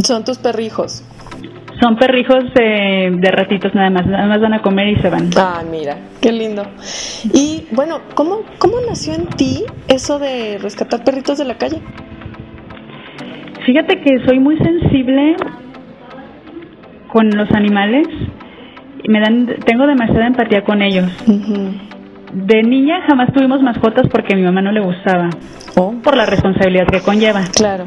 Son 0.02 0.24
tus 0.24 0.38
perrijos. 0.38 1.04
Son 1.80 1.96
perrijos 1.96 2.44
de, 2.54 3.10
de 3.18 3.30
ratitos 3.30 3.74
nada 3.74 3.90
más, 3.90 4.06
nada 4.06 4.26
más 4.26 4.40
van 4.40 4.54
a 4.54 4.62
comer 4.62 4.88
y 4.88 4.96
se 4.96 5.08
van. 5.08 5.30
Ah, 5.36 5.62
mira, 5.68 5.96
qué 6.20 6.30
lindo. 6.30 6.62
Y 7.32 7.66
bueno, 7.72 8.00
¿cómo, 8.14 8.40
¿cómo 8.58 8.74
nació 8.86 9.14
en 9.14 9.26
ti 9.26 9.64
eso 9.88 10.18
de 10.18 10.58
rescatar 10.58 11.02
perritos 11.04 11.38
de 11.38 11.44
la 11.44 11.56
calle? 11.56 11.80
Fíjate 13.66 14.00
que 14.00 14.24
soy 14.26 14.38
muy 14.40 14.58
sensible 14.58 15.36
con 17.12 17.30
los 17.30 17.50
animales 17.52 18.06
me 19.08 19.20
dan 19.20 19.46
tengo 19.64 19.86
demasiada 19.86 20.26
empatía 20.26 20.62
con 20.64 20.82
ellos. 20.82 21.06
De 22.32 22.62
niña 22.62 23.02
jamás 23.08 23.32
tuvimos 23.32 23.60
mascotas 23.62 24.06
porque 24.10 24.34
a 24.34 24.36
mi 24.36 24.42
mamá 24.42 24.62
no 24.62 24.72
le 24.72 24.80
gustaba, 24.80 25.28
Oh, 25.76 25.94
por 26.02 26.16
la 26.16 26.24
responsabilidad 26.26 26.86
que 26.86 27.00
conlleva. 27.00 27.40
claro. 27.56 27.84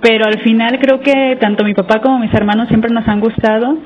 Pero 0.00 0.26
al 0.26 0.40
final 0.40 0.78
creo 0.80 1.00
que 1.00 1.36
tanto 1.40 1.64
mi 1.64 1.74
papá 1.74 2.00
como 2.00 2.18
mis 2.18 2.32
hermanos 2.34 2.68
siempre 2.68 2.90
nos 2.92 3.06
han 3.08 3.20
gustado. 3.20 3.78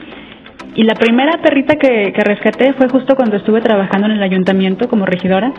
Y 0.75 0.83
la 0.85 0.95
primera 0.95 1.41
perrita 1.43 1.77
que, 1.77 2.13
que 2.13 2.21
rescaté 2.23 2.73
fue 2.75 2.89
justo 2.89 3.15
cuando 3.17 3.37
estuve 3.37 3.61
trabajando 3.61 4.07
en 4.07 4.13
el 4.15 4.23
ayuntamiento 4.23 4.89
como 4.89 5.07
regidora. 5.07 5.53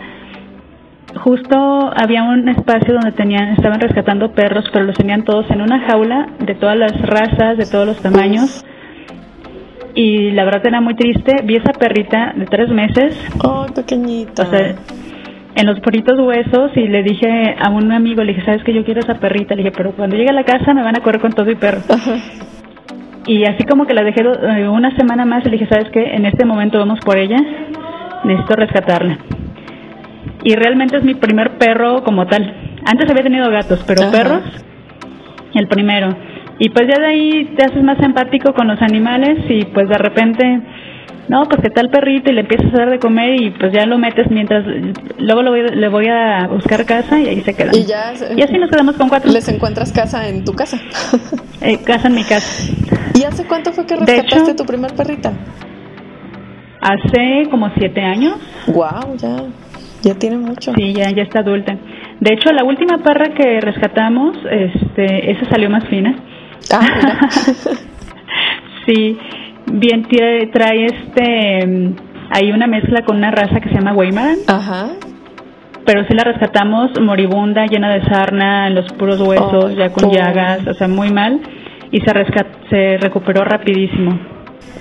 Justo 1.16 1.92
había 1.94 2.22
un 2.22 2.48
espacio 2.48 2.94
donde 2.94 3.12
tenían, 3.12 3.50
estaban 3.50 3.80
rescatando 3.80 4.32
perros, 4.32 4.64
pero 4.72 4.84
los 4.86 4.96
tenían 4.96 5.24
todos 5.24 5.50
en 5.50 5.60
una 5.60 5.80
jaula 5.80 6.28
de 6.38 6.54
todas 6.54 6.76
las 6.76 6.92
razas, 7.02 7.58
de 7.58 7.66
todos 7.66 7.86
los 7.86 8.00
tamaños. 8.00 8.64
Y 9.94 10.30
la 10.30 10.44
verdad 10.44 10.66
era 10.66 10.80
muy 10.80 10.94
triste. 10.94 11.36
Vi 11.44 11.56
esa 11.56 11.72
perrita 11.72 12.32
de 12.36 12.46
tres 12.46 12.68
meses, 12.70 13.14
Ay, 13.44 13.72
pequeñita. 13.74 14.42
o 14.42 14.46
sea, 14.46 14.74
en 15.54 15.66
los 15.66 15.80
poritos 15.80 16.18
huesos 16.18 16.70
y 16.76 16.88
le 16.88 17.02
dije 17.02 17.56
a 17.60 17.68
un 17.70 17.92
amigo, 17.92 18.22
le 18.24 18.32
dije, 18.32 18.44
¿sabes 18.46 18.64
que 18.64 18.72
yo 18.72 18.84
quiero 18.84 19.00
esa 19.00 19.14
perrita? 19.14 19.54
Le 19.54 19.62
dije, 19.64 19.74
pero 19.76 19.92
cuando 19.92 20.16
llegue 20.16 20.30
a 20.30 20.34
la 20.34 20.44
casa 20.44 20.72
me 20.72 20.82
van 20.82 20.96
a 20.96 21.00
correr 21.00 21.20
con 21.20 21.32
todo 21.32 21.50
y 21.50 21.56
perro. 21.56 21.80
Y 23.26 23.44
así 23.44 23.64
como 23.64 23.86
que 23.86 23.94
la 23.94 24.02
dejé 24.02 24.22
eh, 24.22 24.68
una 24.68 24.96
semana 24.96 25.24
más 25.24 25.42
y 25.44 25.50
le 25.50 25.58
dije, 25.58 25.66
¿sabes 25.68 25.90
qué? 25.92 26.14
En 26.14 26.24
este 26.26 26.44
momento 26.44 26.78
vamos 26.78 26.98
por 27.04 27.18
ella, 27.18 27.36
necesito 28.24 28.56
rescatarla. 28.56 29.18
Y 30.42 30.54
realmente 30.56 30.96
es 30.96 31.04
mi 31.04 31.14
primer 31.14 31.52
perro 31.58 32.02
como 32.02 32.26
tal. 32.26 32.52
Antes 32.84 33.08
había 33.10 33.22
tenido 33.22 33.48
gatos, 33.50 33.84
pero 33.86 34.02
Ajá. 34.04 34.10
perros, 34.10 34.42
el 35.54 35.68
primero. 35.68 36.16
Y 36.58 36.68
pues 36.70 36.86
ya 36.88 37.00
de 37.00 37.06
ahí 37.06 37.44
te 37.56 37.64
haces 37.64 37.82
más 37.82 37.98
empático 38.00 38.52
con 38.54 38.68
los 38.68 38.80
animales 38.82 39.38
y 39.48 39.64
pues 39.64 39.88
de 39.88 39.98
repente, 39.98 40.60
no, 41.28 41.44
pues 41.44 41.60
que 41.60 41.70
tal 41.70 41.88
perrito 41.90 42.30
y 42.30 42.34
le 42.34 42.42
empiezas 42.42 42.72
a 42.74 42.76
dar 42.78 42.90
de 42.90 42.98
comer 42.98 43.40
y 43.40 43.50
pues 43.50 43.72
ya 43.72 43.84
lo 43.86 43.98
metes 43.98 44.30
mientras, 44.30 44.64
luego 45.18 45.42
lo 45.42 45.50
voy- 45.50 45.74
le 45.74 45.88
voy 45.88 46.06
a 46.08 46.46
buscar 46.48 46.84
casa 46.84 47.18
y 47.18 47.26
ahí 47.26 47.40
se 47.40 47.54
queda. 47.54 47.70
Y 47.74 47.84
ya 47.84 48.12
Y 48.36 48.42
así 48.42 48.58
nos 48.58 48.70
quedamos 48.70 48.96
con 48.96 49.08
cuatro. 49.08 49.32
les 49.32 49.48
encuentras 49.48 49.92
casa 49.92 50.28
en 50.28 50.44
tu 50.44 50.52
casa. 50.52 50.78
Eh, 51.64 51.78
casa 51.86 52.08
en 52.08 52.14
mi 52.16 52.24
casa. 52.24 52.72
¿Y 53.14 53.22
hace 53.22 53.44
cuánto 53.46 53.72
fue 53.72 53.86
que 53.86 53.94
rescataste 53.94 54.50
hecho- 54.50 54.56
tu 54.56 54.64
primer 54.66 54.92
perrita? 54.94 55.32
Hace 56.80 57.48
como 57.50 57.70
siete 57.78 58.00
años. 58.00 58.34
Wow, 58.66 59.16
ya, 59.16 59.36
ya 60.02 60.14
tiene 60.18 60.38
mucho. 60.38 60.72
Sí, 60.74 60.92
ya, 60.92 61.08
ya 61.10 61.22
está 61.22 61.38
adulta. 61.40 61.76
De 62.18 62.34
hecho, 62.34 62.50
la 62.52 62.64
última 62.64 62.98
perra 62.98 63.32
que 63.34 63.60
rescatamos, 63.60 64.36
este, 64.50 65.30
esa 65.30 65.48
salió 65.50 65.70
más 65.70 65.86
fina. 65.88 66.16
Ah, 66.70 66.80
sí, 68.86 69.18
bien 69.66 70.06
trae, 70.08 70.46
trae 70.48 70.86
este, 70.86 71.66
mm, 71.66 71.94
hay 72.30 72.52
una 72.52 72.66
mezcla 72.66 73.02
con 73.04 73.16
una 73.16 73.30
raza 73.30 73.60
que 73.60 73.68
se 73.68 73.74
llama 73.74 73.92
Weimaraner, 73.92 74.38
Ajá. 74.46 74.88
pero 75.84 76.04
sí 76.04 76.14
la 76.14 76.24
rescatamos 76.24 76.90
moribunda, 77.00 77.66
llena 77.66 77.92
de 77.92 78.02
sarna, 78.04 78.68
en 78.68 78.74
los 78.74 78.90
puros 78.94 79.20
huesos, 79.20 79.74
ya 79.76 79.90
con 79.90 80.04
pobre. 80.04 80.18
llagas, 80.18 80.66
o 80.66 80.74
sea, 80.74 80.88
muy 80.88 81.10
mal, 81.10 81.40
y 81.90 82.00
se 82.00 82.12
rescat 82.12 82.46
se 82.70 82.96
recuperó 82.98 83.44
rapidísimo. 83.44 84.18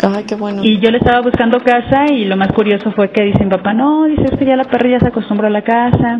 Ay, 0.04 0.24
qué 0.24 0.36
bueno. 0.36 0.62
Y 0.64 0.80
yo 0.80 0.90
le 0.90 0.98
estaba 0.98 1.22
buscando 1.22 1.60
casa 1.60 2.06
y 2.12 2.26
lo 2.26 2.36
más 2.38 2.52
curioso 2.54 2.92
fue 2.94 3.12
que 3.12 3.24
dice 3.24 3.44
mi 3.44 3.52
papá, 3.52 3.74
no, 3.74 4.06
dice 4.06 4.24
es 4.32 4.40
que 4.40 4.46
ya 4.46 4.56
la 4.56 4.64
perra 4.64 4.90
ya 4.90 5.00
se 5.00 5.10
acostumbró 5.10 5.48
a 5.48 5.52
la 5.52 5.62
casa. 5.62 6.18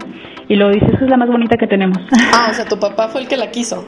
Y 0.48 0.56
luego 0.56 0.72
dice, 0.74 0.86
es 0.86 0.98
que 1.00 1.06
es 1.06 1.10
la 1.10 1.18
más 1.18 1.30
bonita 1.30 1.56
que 1.58 1.66
tenemos. 1.66 1.98
Ah, 2.34 2.50
o 2.52 2.54
sea, 2.54 2.66
tu 2.66 2.78
papá 2.78 3.08
fue 3.08 3.22
el 3.22 3.28
que 3.28 3.38
la 3.38 3.50
quiso. 3.50 3.84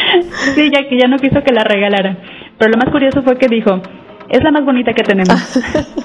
sí, 0.54 0.70
ya 0.72 0.88
que 0.88 0.98
ya 0.98 1.08
no 1.08 1.18
quiso 1.18 1.42
que 1.42 1.52
la 1.52 1.64
regalara. 1.64 2.16
Pero 2.58 2.70
lo 2.72 2.78
más 2.78 2.90
curioso 2.90 3.22
fue 3.22 3.36
que 3.38 3.48
dijo, 3.48 3.80
es 4.28 4.42
la 4.42 4.50
más 4.50 4.64
bonita 4.64 4.92
que 4.92 5.02
tenemos. 5.02 5.56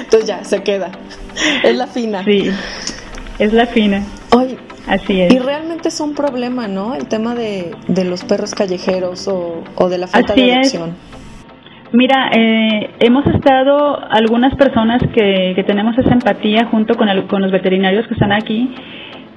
Entonces 0.00 0.26
ya, 0.28 0.44
se 0.44 0.62
queda. 0.62 0.90
Es 1.62 1.76
la 1.76 1.86
fina. 1.86 2.22
sí, 2.24 2.50
es 3.38 3.52
la 3.52 3.66
fina, 3.66 4.02
Oye, 4.32 4.56
así 4.86 5.20
es. 5.20 5.32
y 5.32 5.38
realmente 5.38 5.88
es 5.88 6.00
un 6.00 6.14
problema, 6.14 6.68
¿no? 6.68 6.94
El 6.94 7.06
tema 7.08 7.34
de, 7.34 7.72
de 7.88 8.04
los 8.04 8.24
perros 8.24 8.54
callejeros 8.54 9.26
o, 9.28 9.62
o 9.74 9.88
de 9.88 9.98
la 9.98 10.06
falta 10.06 10.32
Así 10.34 10.42
de 10.42 10.48
es. 10.50 10.56
adopción. 10.74 10.94
Mira, 11.92 12.30
eh, 12.34 12.90
hemos 13.00 13.24
estado 13.26 13.98
algunas 14.10 14.54
personas 14.56 15.00
que, 15.14 15.52
que 15.54 15.62
tenemos 15.64 15.96
esa 15.98 16.12
empatía 16.12 16.66
junto 16.66 16.94
con, 16.96 17.08
con 17.28 17.42
los 17.42 17.52
veterinarios 17.52 18.06
que 18.08 18.14
están 18.14 18.32
aquí. 18.32 18.74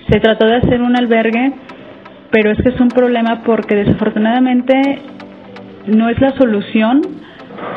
Se 0.10 0.20
trató 0.20 0.46
de 0.46 0.56
hacer 0.58 0.82
un 0.82 0.96
albergue, 0.96 1.54
pero 2.32 2.52
es 2.52 2.58
que 2.62 2.70
es 2.70 2.80
un 2.80 2.90
problema 2.90 3.44
porque 3.44 3.76
desafortunadamente 3.76 5.00
no 5.88 6.10
es 6.10 6.20
la 6.20 6.32
solución, 6.38 7.02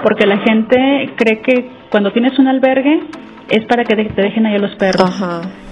porque 0.03 0.27
la 0.27 0.39
gente 0.39 1.11
cree 1.17 1.41
que 1.41 1.71
cuando 1.91 2.13
tienes 2.13 2.39
un 2.39 2.49
albergue 2.49 3.01
es 3.49 3.65
para 3.65 3.85
que 3.85 3.97
te 3.97 4.23
dejen 4.23 4.47
ahí 4.47 4.57
a 4.57 4.59
los 4.59 4.75
perros. 4.77 5.23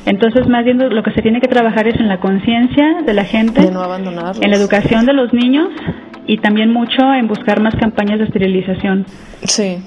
Entonces, 0.07 0.49
más 0.49 0.65
bien 0.65 0.79
lo 0.79 1.03
que 1.03 1.13
se 1.13 1.23
tiene 1.23 1.41
que 1.41 1.49
trabajar 1.49 1.87
es 1.87 1.99
en 2.01 2.09
la 2.09 2.19
conciencia 2.19 3.03
de 3.05 3.15
la 3.15 3.25
gente, 3.25 3.63
de 3.63 3.71
no 3.71 3.81
abandonarlos. 3.81 4.41
en 4.43 4.51
la 4.51 4.57
educación 4.57 5.07
de 5.07 5.13
los 5.13 5.33
niños 5.33 5.69
y 6.27 6.39
también 6.39 6.73
mucho 6.73 7.13
en 7.15 7.29
buscar 7.29 7.61
más 7.61 7.75
campañas 7.77 8.19
de 8.19 8.25
esterilización. 8.25 9.07
Sí. 9.45 9.79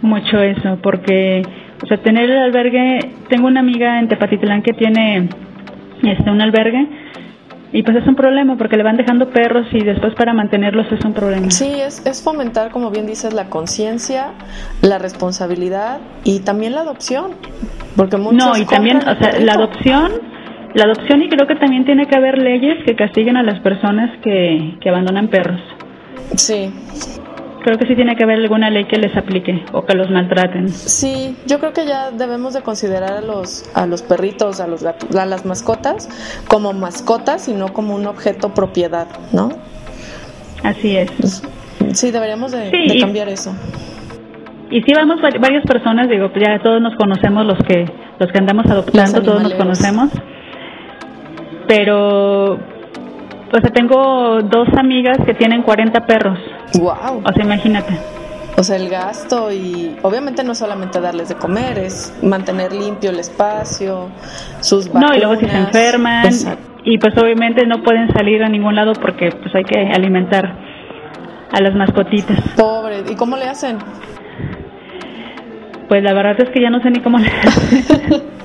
Mucho 0.00 0.42
eso, 0.42 0.78
porque, 0.82 1.42
o 1.82 1.86
sea, 1.86 1.98
tener 1.98 2.30
el 2.30 2.38
albergue, 2.38 2.98
tengo 3.28 3.46
una 3.46 3.60
amiga 3.60 3.98
en 3.98 4.08
Tepatitlán 4.08 4.62
que 4.62 4.72
tiene 4.72 5.28
este 6.02 6.30
un 6.30 6.40
albergue 6.40 6.86
y 7.72 7.82
pues 7.82 7.96
es 7.98 8.06
un 8.06 8.14
problema 8.14 8.56
porque 8.56 8.76
le 8.76 8.82
van 8.82 8.96
dejando 8.96 9.28
perros 9.30 9.66
y 9.72 9.84
después 9.84 10.14
para 10.14 10.32
mantenerlos 10.32 10.90
es 10.90 11.04
un 11.04 11.12
problema. 11.12 11.50
Sí, 11.50 11.70
es, 11.80 12.04
es 12.06 12.22
fomentar, 12.22 12.70
como 12.70 12.90
bien 12.90 13.06
dices, 13.06 13.34
la 13.34 13.50
conciencia, 13.50 14.32
la 14.80 14.98
responsabilidad 14.98 15.98
y 16.24 16.40
también 16.40 16.74
la 16.74 16.80
adopción. 16.80 17.32
Porque 17.94 18.16
muchos 18.16 18.42
No, 18.42 18.56
y 18.56 18.64
también, 18.64 18.98
o 18.98 19.16
sea, 19.16 19.38
la 19.40 19.52
adopción, 19.52 20.12
la 20.74 20.84
adopción 20.84 21.22
y 21.22 21.28
creo 21.28 21.46
que 21.46 21.56
también 21.56 21.84
tiene 21.84 22.06
que 22.06 22.16
haber 22.16 22.38
leyes 22.38 22.84
que 22.86 22.96
castiguen 22.96 23.36
a 23.36 23.42
las 23.42 23.60
personas 23.60 24.18
que, 24.22 24.76
que 24.80 24.88
abandonan 24.88 25.28
perros. 25.28 25.60
Sí, 26.36 26.72
creo 27.62 27.78
que 27.78 27.86
sí 27.86 27.94
tiene 27.94 28.16
que 28.16 28.24
haber 28.24 28.38
alguna 28.38 28.70
ley 28.70 28.84
que 28.84 28.96
les 28.96 29.16
aplique 29.16 29.64
o 29.72 29.84
que 29.84 29.94
los 29.94 30.10
maltraten. 30.10 30.68
Sí, 30.68 31.36
yo 31.46 31.58
creo 31.58 31.72
que 31.72 31.86
ya 31.86 32.10
debemos 32.10 32.54
de 32.54 32.62
considerar 32.62 33.12
a 33.12 33.20
los 33.20 33.64
a 33.74 33.86
los 33.86 34.02
perritos, 34.02 34.60
a 34.60 34.66
los 34.66 34.82
gatos, 34.82 35.14
a 35.16 35.26
las 35.26 35.44
mascotas 35.44 36.08
como 36.48 36.72
mascotas 36.72 37.48
y 37.48 37.54
no 37.54 37.72
como 37.72 37.94
un 37.94 38.06
objeto 38.06 38.54
propiedad, 38.54 39.06
¿no? 39.32 39.50
Así 40.62 40.96
es. 40.96 41.10
Pues, 41.12 41.42
sí, 41.92 42.10
deberíamos 42.10 42.52
de, 42.52 42.96
cambiar 43.00 43.28
eso. 43.28 43.54
Y 44.70 44.82
sí 44.82 44.92
vamos 44.94 45.20
varias 45.40 45.64
personas, 45.64 46.08
digo, 46.08 46.30
ya 46.34 46.58
todos 46.62 46.80
nos 46.82 46.94
conocemos 46.96 47.46
los 47.46 47.58
que 47.66 47.90
los 48.18 48.30
que 48.30 48.38
andamos 48.38 48.66
adoptando, 48.66 49.22
todos 49.22 49.42
nos 49.42 49.54
conocemos. 49.54 50.10
Pero 51.66 52.58
o 53.52 53.60
sea, 53.60 53.70
tengo 53.70 54.42
dos 54.42 54.68
amigas 54.76 55.18
que 55.24 55.34
tienen 55.34 55.62
40 55.62 56.06
perros. 56.06 56.38
Wow. 56.78 57.22
O 57.24 57.32
sea, 57.32 57.44
imagínate. 57.44 57.98
O 58.56 58.62
sea, 58.64 58.76
el 58.76 58.88
gasto 58.88 59.52
y 59.52 59.96
obviamente 60.02 60.42
no 60.42 60.54
solamente 60.54 61.00
darles 61.00 61.28
de 61.28 61.36
comer, 61.36 61.78
es 61.78 62.12
mantener 62.22 62.72
limpio 62.72 63.10
el 63.10 63.20
espacio, 63.20 64.08
sus 64.60 64.88
vacunas. 64.88 65.10
No, 65.10 65.16
y 65.16 65.20
luego 65.20 65.36
si 65.36 65.46
se 65.46 65.56
enferman 65.56 66.28
y 66.84 66.98
pues 66.98 67.16
obviamente 67.18 67.64
no 67.66 67.82
pueden 67.82 68.12
salir 68.12 68.42
a 68.42 68.48
ningún 68.48 68.74
lado 68.74 68.94
porque 68.94 69.30
pues 69.30 69.54
hay 69.54 69.62
que 69.62 69.78
alimentar 69.92 70.56
a 71.52 71.60
las 71.60 71.74
mascotitas. 71.74 72.40
Pobre, 72.56 73.04
¿y 73.08 73.14
cómo 73.14 73.36
le 73.36 73.44
hacen? 73.44 73.78
Pues 75.88 76.02
la 76.02 76.12
verdad 76.12 76.34
es 76.40 76.50
que 76.50 76.60
ya 76.60 76.70
no 76.70 76.80
sé 76.82 76.90
ni 76.90 77.00
cómo 77.00 77.18
le 77.18 77.28
hacen. 77.28 78.22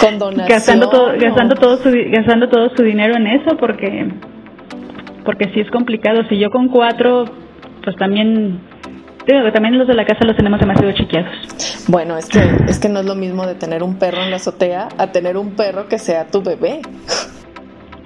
Con 0.00 0.18
donación. 0.18 0.48
Gastando 0.48 0.88
todo, 0.88 1.12
gastando 1.18 1.54
todo 1.54 1.76
su, 1.78 1.90
gastando 2.10 2.48
todo 2.48 2.70
su 2.76 2.82
dinero 2.82 3.16
en 3.16 3.26
eso 3.26 3.56
porque 3.56 4.08
porque 5.24 5.50
sí 5.54 5.60
es 5.60 5.70
complicado. 5.70 6.22
Si 6.28 6.38
yo 6.38 6.50
con 6.50 6.68
cuatro, 6.68 7.24
pues 7.82 7.96
también 7.96 8.60
digo 9.26 9.52
también 9.52 9.78
los 9.78 9.88
de 9.88 9.94
la 9.94 10.04
casa 10.04 10.24
los 10.24 10.36
tenemos 10.36 10.60
demasiado 10.60 10.92
chiqueados. 10.92 11.84
Bueno, 11.88 12.16
es 12.16 12.28
que 12.28 12.40
es 12.68 12.78
que 12.78 12.88
no 12.88 13.00
es 13.00 13.06
lo 13.06 13.14
mismo 13.14 13.46
de 13.46 13.54
tener 13.54 13.82
un 13.82 13.98
perro 13.98 14.22
en 14.22 14.30
la 14.30 14.36
azotea 14.36 14.88
a 14.98 15.12
tener 15.12 15.36
un 15.36 15.52
perro 15.56 15.88
que 15.88 15.98
sea 15.98 16.26
tu 16.26 16.42
bebé. 16.42 16.80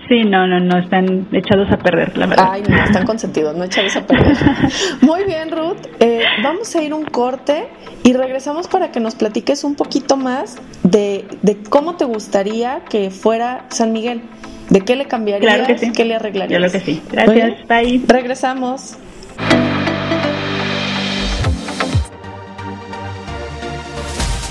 Sí, 0.09 0.25
no, 0.25 0.47
no, 0.47 0.59
no, 0.61 0.79
están 0.79 1.29
echados 1.33 1.71
a 1.71 1.77
perder, 1.77 2.16
la 2.16 2.27
verdad. 2.27 2.49
Ay, 2.51 2.62
no, 2.66 2.83
están 2.83 3.05
consentidos, 3.05 3.55
no 3.57 3.64
echados 3.64 3.94
a 3.97 4.07
perder. 4.07 4.37
Muy 5.03 5.25
bien, 5.25 5.51
Ruth. 5.51 5.87
Eh, 6.01 6.23
vamos 6.42 6.75
a 6.75 6.83
ir 6.83 6.94
un 6.94 7.05
corte 7.05 7.68
y 8.05 8.14
regresamos 8.14 8.68
para 8.68 8.90
que 8.90 9.01
nos 9.01 9.14
platiques 9.14 9.64
un 9.64 9.75
poquito 9.75 10.16
más 10.16 10.57
de, 10.83 11.27
de 11.42 11.59
cómo 11.68 11.97
te 11.97 12.07
gustaría 12.07 12.81
que 12.88 13.11
fuera 13.11 13.66
San 13.68 13.92
Miguel. 13.92 14.23
¿De 14.71 14.81
qué 14.81 14.97
le 14.97 15.07
cambiarías? 15.07 15.55
Claro 15.55 15.66
que 15.66 15.79
sí. 15.79 15.92
¿Qué 15.92 16.05
le 16.05 16.14
arreglarías? 16.14 16.59
Claro 16.59 16.73
que 16.73 16.81
sí. 16.81 17.03
Gracias. 17.11 17.66
Bye. 17.68 18.03
Regresamos. 18.07 18.97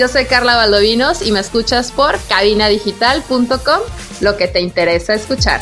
Yo 0.00 0.08
soy 0.08 0.24
Carla 0.24 0.56
Valdovinos 0.56 1.20
y 1.20 1.30
me 1.30 1.40
escuchas 1.40 1.92
por 1.92 2.18
cabinadigital.com, 2.26 3.80
lo 4.22 4.36
que 4.38 4.48
te 4.48 4.62
interesa 4.62 5.12
escuchar. 5.12 5.60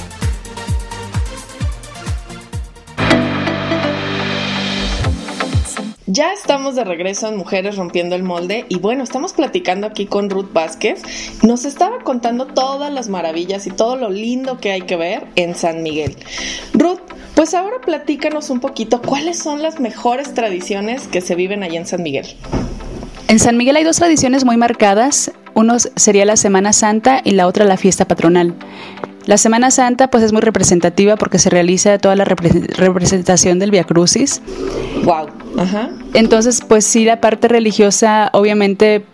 Ya 6.06 6.32
estamos 6.32 6.76
de 6.76 6.84
regreso 6.84 7.26
en 7.26 7.36
Mujeres 7.36 7.74
Rompiendo 7.74 8.14
el 8.14 8.22
Molde 8.22 8.64
y 8.68 8.78
bueno, 8.78 9.02
estamos 9.02 9.32
platicando 9.32 9.88
aquí 9.88 10.06
con 10.06 10.30
Ruth 10.30 10.52
Vázquez. 10.52 11.02
Nos 11.42 11.64
estaba 11.64 11.98
contando 12.04 12.46
todas 12.46 12.92
las 12.92 13.08
maravillas 13.08 13.66
y 13.66 13.70
todo 13.70 13.96
lo 13.96 14.08
lindo 14.08 14.58
que 14.58 14.70
hay 14.70 14.82
que 14.82 14.94
ver 14.94 15.26
en 15.34 15.56
San 15.56 15.82
Miguel. 15.82 16.16
Ruth, 16.74 17.00
pues 17.34 17.54
ahora 17.54 17.80
platícanos 17.84 18.50
un 18.50 18.60
poquito 18.60 19.02
cuáles 19.02 19.36
son 19.36 19.62
las 19.62 19.80
mejores 19.80 20.32
tradiciones 20.32 21.08
que 21.08 21.22
se 21.22 21.34
viven 21.34 21.64
allá 21.64 21.80
en 21.80 21.86
San 21.88 22.04
Miguel. 22.04 22.36
En 23.28 23.38
San 23.38 23.56
Miguel 23.58 23.76
hay 23.76 23.84
dos 23.84 23.96
tradiciones 23.96 24.44
muy 24.44 24.56
marcadas. 24.56 25.30
Uno 25.54 25.78
sería 25.78 26.24
la 26.24 26.36
Semana 26.36 26.72
Santa 26.72 27.20
y 27.22 27.32
la 27.32 27.46
otra 27.46 27.66
la 27.66 27.76
fiesta 27.76 28.06
patronal. 28.06 28.54
La 29.26 29.36
Semana 29.36 29.70
Santa 29.70 30.08
pues 30.08 30.24
es 30.24 30.32
muy 30.32 30.40
representativa 30.40 31.16
porque 31.16 31.38
se 31.38 31.50
realiza 31.50 31.98
toda 31.98 32.16
la 32.16 32.24
representación 32.24 33.58
del 33.58 33.70
Via 33.70 33.84
Crucis. 33.84 34.40
Wow. 35.04 35.28
Ajá. 35.58 35.90
Entonces, 36.14 36.62
pues 36.66 36.86
sí, 36.86 37.04
la 37.04 37.20
parte 37.20 37.48
religiosa 37.48 38.30
obviamente 38.32 39.04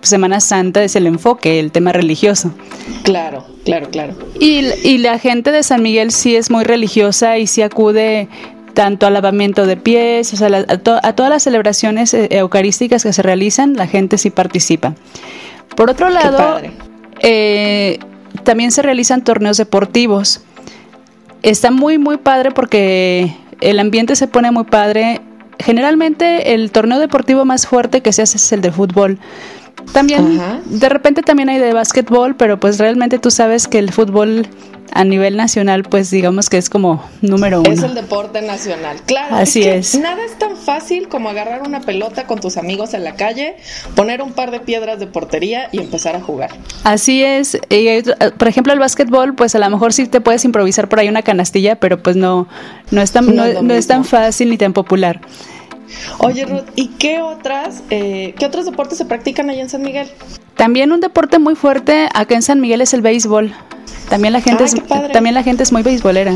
Semana 0.00 0.40
Santa 0.40 0.82
es 0.84 0.96
el 0.96 1.06
enfoque, 1.06 1.60
el 1.60 1.72
tema 1.72 1.92
religioso. 1.92 2.52
Claro, 3.02 3.44
claro, 3.64 3.90
claro. 3.90 4.14
Y, 4.40 4.98
la 4.98 5.18
gente 5.18 5.50
de 5.52 5.62
San 5.62 5.82
Miguel 5.82 6.12
sí 6.12 6.36
es 6.36 6.50
muy 6.50 6.64
religiosa 6.64 7.38
y 7.38 7.46
sí 7.46 7.62
acude 7.62 8.28
tanto 8.78 9.08
al 9.08 9.14
lavamiento 9.14 9.66
de 9.66 9.76
pies, 9.76 10.32
o 10.32 10.36
sea, 10.36 10.46
a, 10.68 10.78
todas 10.78 11.30
las 11.30 11.42
celebraciones 11.42 12.14
eh, 12.14 12.28
eucarísticas 12.30 13.02
que 13.02 13.12
se 13.12 13.22
realizan, 13.22 13.74
la 13.74 13.88
gente 13.88 14.18
sí 14.18 14.30
participa. 14.30 14.94
Por 15.74 15.90
otro 15.90 16.08
lado, 16.10 16.60
eh, 17.18 17.98
también 18.44 18.70
se 18.70 18.82
realizan 18.82 19.24
torneos 19.24 19.56
deportivos. 19.56 20.42
Está 21.42 21.72
muy, 21.72 21.98
muy 21.98 22.18
padre 22.18 22.52
porque 22.52 23.34
el 23.60 23.80
ambiente 23.80 24.14
se 24.14 24.28
pone 24.28 24.52
muy 24.52 24.62
padre. 24.62 25.22
Generalmente 25.58 26.54
el 26.54 26.70
torneo 26.70 27.00
deportivo 27.00 27.44
más 27.44 27.66
fuerte 27.66 28.00
que 28.00 28.12
se 28.12 28.22
hace 28.22 28.36
es 28.36 28.52
el 28.52 28.60
de 28.60 28.70
fútbol. 28.70 29.18
También, 29.92 30.40
de 30.66 30.88
repente 30.88 31.22
también 31.22 31.48
hay 31.48 31.58
de 31.58 31.72
básquetbol, 31.72 32.36
pero 32.36 32.60
pues 32.60 32.78
realmente 32.78 33.18
tú 33.18 33.30
sabes 33.30 33.68
que 33.68 33.78
el 33.78 33.92
fútbol 33.92 34.48
a 34.92 35.04
nivel 35.04 35.36
nacional, 35.36 35.82
pues 35.82 36.10
digamos 36.10 36.48
que 36.48 36.58
es 36.58 36.70
como 36.70 37.04
número 37.20 37.60
uno. 37.60 37.70
Es 37.70 37.82
el 37.82 37.94
deporte 37.94 38.42
nacional, 38.42 38.98
claro. 39.06 39.36
Así 39.36 39.62
es, 39.62 39.94
Nada 39.94 40.24
es 40.24 40.38
tan 40.38 40.56
fácil 40.56 41.08
como 41.08 41.28
agarrar 41.28 41.62
una 41.62 41.80
pelota 41.80 42.26
con 42.26 42.40
tus 42.40 42.56
amigos 42.56 42.94
en 42.94 43.04
la 43.04 43.14
calle, 43.14 43.56
poner 43.94 44.22
un 44.22 44.32
par 44.32 44.50
de 44.50 44.60
piedras 44.60 44.98
de 44.98 45.06
portería 45.06 45.68
y 45.72 45.78
empezar 45.78 46.16
a 46.16 46.20
jugar. 46.20 46.50
Así 46.84 47.22
es. 47.22 47.58
por 48.38 48.48
ejemplo, 48.48 48.72
el 48.72 48.78
básquetbol, 48.78 49.34
pues 49.34 49.54
a 49.54 49.58
lo 49.58 49.68
mejor 49.70 49.92
sí 49.92 50.06
te 50.06 50.20
puedes 50.20 50.44
improvisar 50.44 50.88
por 50.88 51.00
ahí 51.00 51.08
una 51.08 51.22
canastilla, 51.22 51.76
pero 51.76 52.02
pues 52.02 52.16
no, 52.16 52.48
no 52.90 53.02
es 53.02 53.12
tan, 53.12 53.34
no 53.34 53.74
es 53.74 53.86
tan 53.86 54.04
fácil 54.04 54.50
ni 54.50 54.58
tan 54.58 54.72
popular. 54.72 55.20
Oye, 56.18 56.44
Ruth, 56.44 56.66
¿y 56.74 56.88
qué 56.88 57.20
otras, 57.20 57.82
eh, 57.90 58.34
qué 58.38 58.46
otros 58.46 58.64
deportes 58.64 58.98
se 58.98 59.04
practican 59.04 59.50
allá 59.50 59.62
en 59.62 59.68
San 59.68 59.82
Miguel? 59.82 60.08
También 60.56 60.92
un 60.92 61.00
deporte 61.00 61.38
muy 61.38 61.54
fuerte 61.54 62.08
acá 62.14 62.34
en 62.34 62.42
San 62.42 62.60
Miguel 62.60 62.80
es 62.80 62.94
el 62.94 63.02
béisbol. 63.02 63.52
También 64.08 64.32
la 64.32 64.40
gente, 64.40 64.64
es, 64.64 64.74
también 65.12 65.34
la 65.34 65.42
gente 65.42 65.62
es 65.62 65.72
muy 65.72 65.82
beisbolera. 65.82 66.34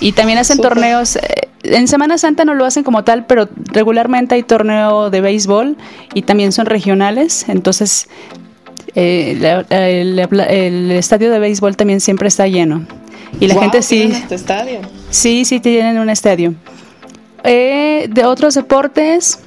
Y 0.00 0.12
también 0.12 0.38
hacen 0.38 0.58
torneos, 0.58 1.16
eh, 1.16 1.48
en 1.64 1.88
Semana 1.88 2.18
Santa 2.18 2.44
no 2.44 2.54
lo 2.54 2.64
hacen 2.64 2.84
como 2.84 3.04
tal, 3.04 3.26
pero 3.26 3.48
regularmente 3.72 4.34
hay 4.34 4.42
torneo 4.42 5.10
de 5.10 5.20
béisbol 5.20 5.76
y 6.12 6.22
también 6.22 6.52
son 6.52 6.66
regionales, 6.66 7.48
entonces 7.48 8.08
eh, 8.94 9.64
el, 9.70 10.90
estadio 10.92 11.30
de 11.30 11.38
béisbol 11.38 11.76
también 11.76 12.00
siempre 12.00 12.28
está 12.28 12.46
lleno. 12.46 12.86
Y 13.40 13.48
la 13.48 13.54
gente 13.54 13.82
sí... 13.82 14.02
Este 14.02 14.36
estadio? 14.36 14.80
Sí, 15.10 15.44
sí 15.44 15.58
tienen 15.58 15.98
un 15.98 16.10
estadio. 16.10 16.54
Eh, 17.44 18.08
de 18.10 18.24
otros 18.24 18.54
deportes, 18.54 19.38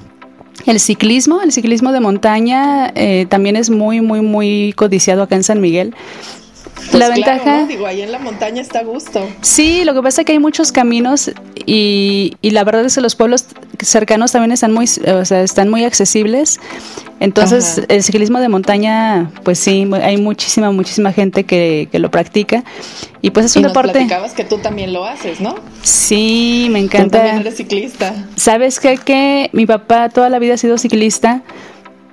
el 0.66 0.80
ciclismo, 0.80 1.42
el 1.42 1.52
ciclismo 1.52 1.92
de 1.92 2.00
montaña 2.00 2.92
eh, 2.96 3.26
también 3.28 3.56
es 3.56 3.70
muy, 3.70 4.02
muy, 4.02 4.22
muy 4.22 4.74
codiciado 4.76 5.24
acá 5.24 5.36
en 5.36 5.44
San 5.44 5.62
Miguel. 5.62 5.96
Pues 6.92 7.00
la 7.00 7.10
ventaja. 7.10 7.66
Digo, 7.66 7.86
ahí 7.86 8.02
en 8.02 8.12
la 8.12 8.20
montaña 8.20 8.62
está 8.62 8.80
a 8.80 8.84
gusto. 8.84 9.28
Sí, 9.42 9.84
lo 9.84 9.94
que 9.94 10.02
pasa 10.02 10.22
es 10.22 10.26
que 10.26 10.34
hay 10.34 10.40
muchos 10.40 10.72
caminos 10.72 11.32
y, 11.66 12.38
y 12.42 12.52
la 12.52 12.64
verdad 12.64 12.86
es 12.86 12.96
que 12.96 13.02
los 13.02 13.16
pueblos 13.16 13.46
cercanos 13.80 14.32
también 14.32 14.52
están 14.52 14.74
muy, 14.74 14.86
o 14.86 15.26
sea, 15.26 15.42
están 15.42 15.70
muy 15.70 15.84
accesibles. 15.84 16.60
Entonces, 17.20 17.82
el 17.88 18.04
ciclismo 18.04 18.40
de 18.40 18.48
montaña, 18.48 19.32
pues 19.44 19.58
sí, 19.58 19.90
hay 20.02 20.18
muchísima, 20.18 20.72
muchísima 20.72 21.12
gente 21.12 21.46
que, 21.46 21.90
que 21.92 22.00
lo 22.00 22.12
practica. 22.12 22.64
Y 23.22 23.32
pues 23.32 23.48
es 23.48 23.56
un 23.56 23.64
y 23.64 23.68
deporte. 23.68 23.94
platicabas 23.94 24.34
que 24.34 24.44
tú 24.44 24.60
también 24.60 24.94
lo 24.94 25.04
haces, 25.04 25.42
¿no? 25.42 25.56
Sí, 25.82 26.68
me 26.72 26.80
encanta. 26.80 27.18
Tú 27.18 27.24
también 27.24 27.38
eres 27.40 27.58
ciclista. 27.58 28.14
¿Sabes 28.36 28.80
qué? 28.80 28.98
Que 28.98 29.50
mi 29.54 29.66
papá 29.66 30.10
toda 30.10 30.30
la 30.30 30.38
vida 30.38 30.54
ha 30.54 30.58
sido 30.58 30.78
ciclista. 30.78 31.42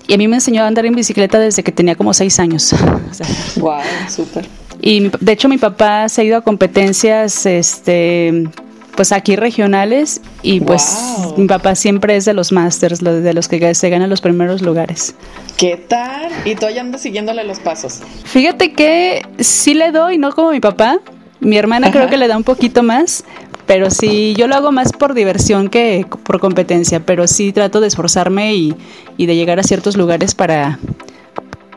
Y 0.06 0.14
a 0.14 0.18
mí 0.18 0.28
me 0.28 0.36
enseñó 0.36 0.62
a 0.62 0.66
andar 0.66 0.84
en 0.86 0.94
bicicleta 0.94 1.38
desde 1.38 1.62
que 1.62 1.72
tenía 1.72 1.94
como 1.94 2.12
seis 2.12 2.38
años. 2.38 2.74
wow, 3.56 3.80
súper. 4.08 4.46
Y 4.86 5.10
de 5.18 5.32
hecho 5.32 5.48
mi 5.48 5.56
papá 5.56 6.10
se 6.10 6.20
ha 6.20 6.24
ido 6.24 6.36
a 6.36 6.42
competencias, 6.42 7.46
este, 7.46 8.44
pues 8.94 9.12
aquí 9.12 9.34
regionales 9.34 10.20
y 10.42 10.60
pues 10.60 10.84
mi 11.38 11.46
papá 11.46 11.74
siempre 11.74 12.16
es 12.16 12.26
de 12.26 12.34
los 12.34 12.52
masters, 12.52 13.02
de 13.02 13.32
los 13.32 13.48
que 13.48 13.74
se 13.74 13.88
ganan 13.88 14.10
los 14.10 14.20
primeros 14.20 14.60
lugares. 14.60 15.14
¿Qué 15.56 15.78
tal? 15.88 16.30
¿Y 16.44 16.54
tú 16.54 16.66
ya 16.68 16.82
andas 16.82 17.00
siguiéndole 17.00 17.44
los 17.44 17.60
pasos? 17.60 18.02
Fíjate 18.24 18.74
que 18.74 19.22
sí 19.38 19.72
le 19.72 19.90
doy, 19.90 20.18
no 20.18 20.32
como 20.32 20.50
mi 20.50 20.60
papá. 20.60 20.98
Mi 21.40 21.56
hermana 21.56 21.90
creo 21.90 22.10
que 22.10 22.18
le 22.18 22.28
da 22.28 22.36
un 22.36 22.44
poquito 22.44 22.82
más, 22.82 23.24
pero 23.66 23.90
sí, 23.90 24.34
yo 24.36 24.48
lo 24.48 24.54
hago 24.54 24.70
más 24.70 24.92
por 24.92 25.14
diversión 25.14 25.70
que 25.70 26.04
por 26.24 26.40
competencia, 26.40 27.00
pero 27.00 27.26
sí 27.26 27.52
trato 27.52 27.80
de 27.80 27.86
esforzarme 27.86 28.54
y, 28.54 28.74
y 29.16 29.24
de 29.24 29.34
llegar 29.34 29.58
a 29.58 29.62
ciertos 29.62 29.96
lugares 29.96 30.34
para, 30.34 30.78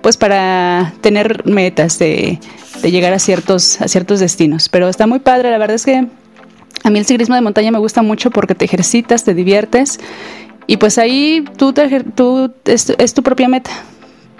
pues 0.08 0.16
para 0.16 0.94
tener 1.02 1.46
metas 1.46 2.00
de, 2.00 2.40
llegar 2.82 3.12
a 3.12 3.20
ciertos, 3.20 3.82
a 3.82 3.90
ciertos 3.90 4.22
destinos. 4.22 4.70
Pero 4.70 4.88
está 4.88 5.06
muy 5.06 5.20
padre, 5.20 5.52
la 5.52 5.58
verdad 5.58 5.76
es 5.76 5.84
que 5.84 6.08
a 6.86 6.90
mí 6.90 6.98
el 6.98 7.06
ciclismo 7.06 7.36
de 7.36 7.42
montaña 7.42 7.72
me 7.72 7.78
gusta 7.78 8.02
mucho 8.04 8.32
porque 8.32 8.56
te 8.56 8.64
ejercitas, 8.64 9.26
te 9.26 9.34
diviertes 9.34 10.00
y 10.66 10.78
pues 10.78 10.98
ahí 10.98 11.44
tú, 11.58 11.74
te, 11.74 12.04
es 12.74 13.14
tu 13.14 13.22
propia 13.22 13.50
meta 13.50 13.70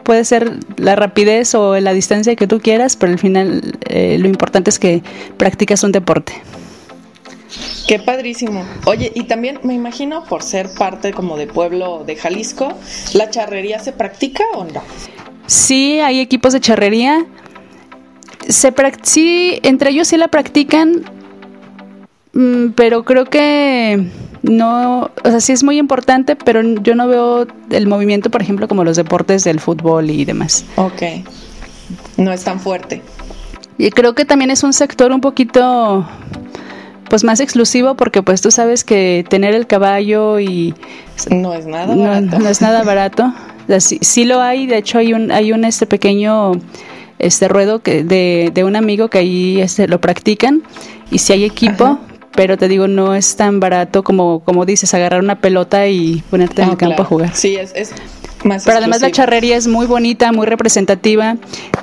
puede 0.04 0.24
ser 0.24 0.54
la 0.78 0.96
rapidez 0.96 1.54
o 1.54 1.78
la 1.82 1.92
distancia 1.92 2.34
que 2.38 2.48
tú 2.48 2.62
quieras, 2.62 2.96
pero 2.96 3.12
al 3.12 3.20
final 3.20 3.78
eh, 3.90 4.18
lo 4.20 4.30
importante 4.30 4.70
es 4.70 4.80
que 4.80 5.04
practicas 5.36 5.84
un 5.84 5.92
deporte. 5.92 6.32
Qué 7.90 8.00
padrísimo. 8.00 8.66
Oye, 8.86 9.12
y 9.14 9.24
también 9.24 9.60
me 9.64 9.74
imagino 9.74 10.24
por 10.24 10.44
ser 10.44 10.70
parte 10.70 11.12
como 11.12 11.36
de 11.36 11.48
pueblo 11.48 12.06
de 12.06 12.16
Jalisco, 12.16 12.74
¿la 13.14 13.30
charrería 13.30 13.80
se 13.80 13.92
practica 13.92 14.46
o 14.54 14.64
no? 14.64 14.82
Sí, 15.48 16.00
hay 16.00 16.20
equipos 16.20 16.54
de 16.54 16.60
charrería. 16.60 17.26
Se 18.48 18.74
sí, 19.02 19.60
entre 19.64 19.90
ellos 19.90 20.08
sí 20.10 20.18
la 20.18 20.28
practican, 20.28 21.04
mm, 22.34 22.70
pero 22.76 23.04
creo 23.04 23.26
que 23.26 24.08
no, 24.44 25.10
o 25.24 25.30
sea, 25.30 25.40
sí 25.42 25.52
es 25.54 25.64
muy 25.64 25.78
importante, 25.78 26.36
pero 26.36 26.62
yo 26.62 26.96
no 26.96 27.08
veo 27.08 27.48
el 27.70 27.88
movimiento, 27.88 28.30
por 28.30 28.42
ejemplo, 28.42 28.68
como 28.68 28.84
los 28.84 28.96
deportes 28.96 29.44
del 29.44 29.60
fútbol 29.60 30.10
y 30.10 30.24
demás. 30.24 30.66
Ok, 30.76 31.02
no 32.18 32.32
es 32.32 32.44
tan 32.44 32.60
fuerte. 32.60 33.02
Y 33.78 33.90
creo 33.92 34.16
que 34.16 34.26
también 34.26 34.52
es 34.52 34.64
un 34.64 34.74
sector 34.74 35.12
un 35.12 35.22
poquito 35.22 36.08
pues 37.10 37.24
más 37.24 37.40
exclusivo 37.40 37.96
porque 37.96 38.22
pues 38.22 38.42
tú 38.42 38.52
sabes 38.52 38.84
que 38.84 39.24
tener 39.30 39.54
el 39.54 39.66
caballo 39.66 40.40
y 40.40 40.74
no 41.30 41.54
es 41.54 41.66
nada 41.66 41.96
barato. 41.96 42.40
No, 42.40 42.50
es 42.50 42.62
nada 42.62 42.84
barato. 42.84 43.34
sí, 43.80 44.26
lo 44.26 44.42
hay, 44.42 44.68
de 44.68 44.78
hecho 44.78 44.98
hay 44.98 45.14
un 45.14 45.32
hay 45.32 45.52
un 45.52 45.66
este 45.66 45.86
pequeño 45.86 46.54
este 47.20 47.48
ruedo 47.48 47.80
que 47.82 48.04
de, 48.04 48.52
de 48.54 48.64
un 48.64 48.76
amigo 48.76 49.10
que 49.10 49.20
ahí 49.20 49.62
este 49.62 49.88
lo 49.88 50.00
practican. 50.00 50.64
Y 51.10 51.20
si 51.20 51.34
hay 51.34 51.46
equipo, 51.46 52.00
pero 52.34 52.58
te 52.58 52.68
digo 52.68 52.88
no 52.88 53.16
es 53.16 53.36
tan 53.36 53.60
barato 53.60 54.04
como 54.04 54.42
como 54.42 54.66
dices 54.66 54.94
agarrar 54.94 55.22
una 55.22 55.40
pelota 55.40 55.88
y 55.88 56.24
ponerte 56.30 56.62
en 56.62 56.70
el 56.70 56.78
campo 56.78 57.02
a 57.02 57.06
jugar. 57.06 57.36
Sí, 57.36 57.56
es, 57.56 57.74
es 57.76 57.94
pero 58.44 58.78
además 58.78 59.02
la 59.02 59.12
charrería 59.12 59.58
es 59.58 59.68
muy 59.68 59.86
bonita, 59.86 60.32
muy 60.32 60.46
representativa. 60.46 61.38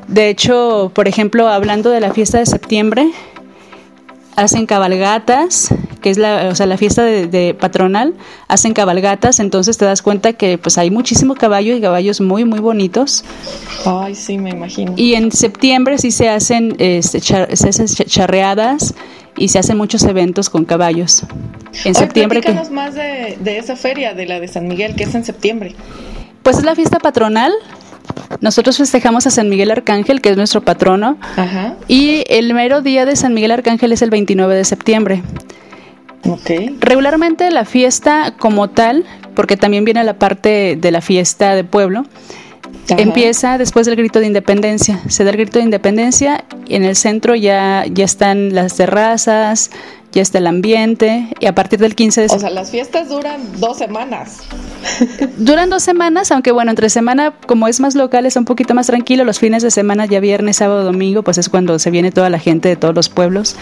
De 0.09 0.29
hecho, 0.29 0.93
por 0.95 1.09
ejemplo, 1.09 1.49
hablando 1.49 1.91
de 1.91 2.01
la 2.01 2.13
fiesta 2.13 2.39
de 2.39 2.47
septiembre, 2.47 3.11
hacen 4.37 4.67
cabalgatas, 4.67 5.69
que 6.05 6.11
es 6.11 6.19
la, 6.19 6.51
o 6.51 6.55
sea, 6.55 6.67
la 6.67 6.77
fiesta 6.77 7.03
de, 7.03 7.57
patronal, 7.59 8.13
hacen 8.47 8.75
cabalgatas, 8.75 9.41
entonces 9.41 9.79
te 9.79 9.87
das 9.87 10.03
cuenta 10.03 10.35
que 10.35 10.59
pues 10.59 10.77
hay 10.77 10.91
muchísimo 10.91 11.35
caballo 11.35 11.75
y 11.75 11.81
caballos 11.81 12.21
muy, 12.21 12.45
muy 12.45 12.59
bonitos. 12.61 13.25
Ay, 13.87 14.15
sí, 14.15 14.37
me 14.37 14.51
imagino. 14.51 14.93
Y 14.97 15.15
en 15.15 15.33
septiembre 15.33 15.97
sí 15.97 16.11
se 16.11 16.29
hacen, 16.29 16.77
este, 16.79 17.21
se 17.21 17.69
hacen 17.69 17.87
charreadas 17.87 18.93
y 19.39 19.49
se 19.49 19.59
hacen 19.59 19.79
muchos 19.79 20.03
eventos 20.03 20.51
con 20.51 20.67
caballos. 20.67 21.23
En 21.87 21.95
septiembre. 21.95 22.43
Que, 22.43 22.53
más 22.71 22.95
de, 22.95 23.39
de 23.41 23.57
esa 23.57 23.75
feria, 23.75 24.13
de 24.13 24.27
la 24.27 24.41
de 24.41 24.49
San 24.49 24.69
Miguel, 24.69 24.97
que 24.97 25.05
es 25.05 25.15
en 25.15 25.25
septiembre. 25.25 25.75
Pues 26.43 26.59
es 26.59 26.65
la 26.65 26.75
fiesta 26.75 26.99
patronal, 26.99 27.51
nosotros 28.43 28.77
festejamos 28.77 29.27
a 29.27 29.31
San 29.31 29.49
Miguel 29.49 29.71
Arcángel, 29.71 30.21
que 30.21 30.29
es 30.29 30.37
nuestro 30.37 30.61
patrono, 30.61 31.17
y 31.89 32.25
el 32.29 32.53
mero 32.53 32.83
día 32.83 33.07
de 33.07 33.17
San 33.17 33.33
Miguel 33.33 33.53
Arcángel 33.53 33.93
es 33.93 34.03
el 34.03 34.11
29 34.11 34.55
de 34.55 34.65
septiembre. 34.67 35.23
Okay. 36.27 36.77
Regularmente 36.81 37.51
la 37.51 37.65
fiesta 37.65 38.35
como 38.39 38.71
tal, 38.71 39.05
porque 39.35 39.57
también 39.57 39.85
viene 39.85 40.03
la 40.05 40.19
parte 40.19 40.77
de 40.81 40.91
la 40.91 41.01
fiesta 41.01 41.55
de 41.55 41.65
pueblo, 41.65 42.05
empieza 42.89 43.59
después 43.59 43.87
del 43.87 43.97
grito 43.97 44.21
de 44.21 44.27
independencia. 44.27 45.01
Se 45.09 45.25
da 45.25 45.31
el 45.31 45.37
grito 45.37 45.59
de 45.59 45.65
independencia 45.65 46.45
y 46.67 46.77
en 46.77 46.85
el 46.85 46.97
centro 46.97 47.35
ya, 47.35 47.85
ya 47.91 48.05
están 48.05 48.55
las 48.55 48.77
terrazas, 48.77 49.71
ya 50.15 50.23
está 50.23 50.39
el 50.39 50.47
ambiente 50.47 51.29
y 51.41 51.47
a 51.47 51.55
partir 51.55 51.81
del 51.81 51.95
15 51.95 52.21
de 52.23 52.27
O 52.29 52.39
sea, 52.39 52.51
las 52.51 52.71
fiestas 52.71 53.09
duran 53.09 53.41
dos 53.59 53.79
semanas. 53.79 54.39
Duran 55.39 55.71
dos 55.71 55.83
semanas, 55.83 56.31
aunque 56.31 56.53
bueno, 56.53 56.71
entre 56.71 56.89
semana, 56.91 57.35
como 57.47 57.69
es 57.69 57.81
más 57.81 57.95
local, 57.95 58.27
es 58.27 58.37
un 58.37 58.45
poquito 58.45 58.75
más 58.75 58.87
tranquilo. 58.87 59.25
Los 59.25 59.39
fines 59.39 59.63
de 59.63 59.71
semana, 59.71 60.07
ya 60.07 60.21
viernes, 60.21 60.57
sábado, 60.57 60.85
domingo, 60.85 61.23
pues 61.23 61.39
es 61.39 61.49
cuando 61.49 61.79
se 61.79 61.91
viene 61.91 62.13
toda 62.13 62.31
la 62.31 62.39
gente 62.39 62.69
de 62.69 62.77
todos 62.77 62.95
los 62.95 63.09
pueblos 63.09 63.57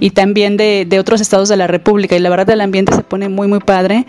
y 0.00 0.10
también 0.10 0.56
de, 0.56 0.86
de 0.88 0.98
otros 0.98 1.20
estados 1.20 1.48
de 1.48 1.56
la 1.56 1.66
República. 1.66 2.16
Y 2.16 2.20
la 2.20 2.30
verdad, 2.30 2.50
el 2.50 2.62
ambiente 2.62 2.94
se 2.94 3.02
pone 3.02 3.28
muy, 3.28 3.48
muy 3.48 3.60
padre. 3.60 4.06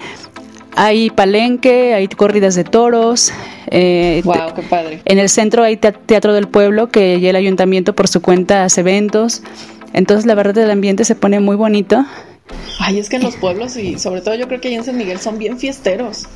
Hay 0.76 1.10
palenque, 1.12 1.94
hay 1.94 2.08
corridas 2.08 2.56
de 2.56 2.64
toros. 2.64 3.32
Eh, 3.68 4.22
wow, 4.24 4.54
qué 4.56 4.64
padre. 4.64 5.02
En 5.06 5.20
el 5.20 5.30
centro 5.30 5.64
hay 5.64 5.78
teatro 5.78 6.34
del 6.34 6.48
pueblo 6.48 6.90
que 6.90 7.20
ya 7.20 7.30
el 7.30 7.36
ayuntamiento 7.36 7.94
por 7.94 8.08
su 8.08 8.22
cuenta 8.22 8.64
hace 8.64 8.82
eventos. 8.82 9.44
Entonces 9.94 10.26
la 10.26 10.36
verdad 10.36 10.58
el 10.58 10.72
ambiente 10.72 11.06
se 11.06 11.16
pone 11.16 11.40
muy 11.40 11.56
bonito. 11.56 12.06
Ay, 12.80 13.00
es 13.00 13.10
que 13.10 13.16
en 13.16 13.24
los 13.24 13.36
pueblos 13.36 13.78
y 13.78 13.98
sobre 14.00 14.22
todo 14.22 14.36
yo 14.36 14.48
creo 14.48 14.60
que 14.60 14.68
ahí 14.68 14.76
en 14.76 14.84
San 14.84 14.98
Miguel 14.98 15.20
son 15.20 15.38
bien 15.38 15.58
fiesteros. 15.58 16.28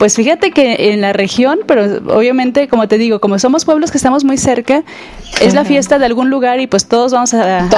Pues 0.00 0.16
fíjate 0.16 0.50
que 0.50 0.94
en 0.94 1.02
la 1.02 1.12
región, 1.12 1.58
pero 1.66 1.98
obviamente, 2.16 2.68
como 2.68 2.88
te 2.88 2.96
digo, 2.96 3.20
como 3.20 3.38
somos 3.38 3.66
pueblos 3.66 3.90
que 3.90 3.98
estamos 3.98 4.24
muy 4.24 4.38
cerca, 4.38 4.82
es 5.42 5.52
la 5.52 5.66
fiesta 5.66 5.98
de 5.98 6.06
algún 6.06 6.30
lugar 6.30 6.58
y 6.58 6.66
pues 6.66 6.86
todos 6.86 7.12
vamos 7.12 7.34
a, 7.34 7.68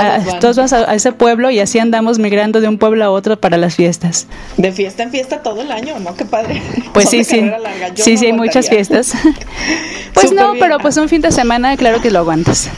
todos, 0.41 0.55
vamos 0.55 0.73
a, 0.73 0.95
ese 0.95 1.11
pueblo 1.11 1.51
y 1.51 1.59
así 1.59 1.81
andamos 1.81 2.21
migrando 2.21 2.61
de 2.61 2.69
un 2.69 2.79
pueblo 2.79 3.05
a 3.05 3.11
otro 3.11 3.41
para 3.41 3.57
las 3.57 3.75
fiestas. 3.75 4.29
De 4.57 4.71
fiesta 4.71 5.03
en 5.03 5.11
fiesta 5.11 5.43
todo 5.43 5.63
el 5.63 5.73
año, 5.73 5.99
¿no? 5.99 6.15
Qué 6.15 6.25
padre. 6.25 6.63
Pues 6.93 7.09
sí, 7.11 7.25
sí. 7.25 7.51
Sí, 7.97 8.17
sí, 8.17 8.27
hay 8.27 8.33
muchas 8.35 8.69
fiestas. 8.69 9.15
pues 10.15 10.31
no, 10.31 10.53
pero 10.61 10.79
pues 10.79 10.97
un 10.99 11.09
fin 11.09 11.23
de 11.23 11.33
semana, 11.33 11.77
claro 11.77 12.01
que 12.01 12.13
lo 12.13 12.21
aguantas. 12.21 12.71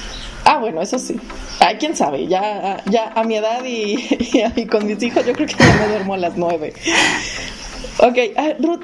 Ah, 0.44 0.58
bueno, 0.58 0.82
eso 0.82 0.98
sí. 0.98 1.16
Ay, 1.60 1.76
quién 1.78 1.96
sabe, 1.96 2.26
ya, 2.26 2.82
ya 2.90 3.12
a 3.14 3.24
mi 3.24 3.36
edad 3.36 3.64
y, 3.64 4.66
con 4.70 4.86
mis 4.86 5.02
hijos 5.02 5.24
yo 5.24 5.32
creo 5.32 5.46
que 5.46 5.54
ya 5.54 5.76
me 5.80 5.88
duermo 5.88 6.14
a 6.14 6.18
las 6.18 6.36
nueve. 6.36 6.74
Ok, 7.98 8.18
ah, 8.36 8.48
Ruth, 8.58 8.82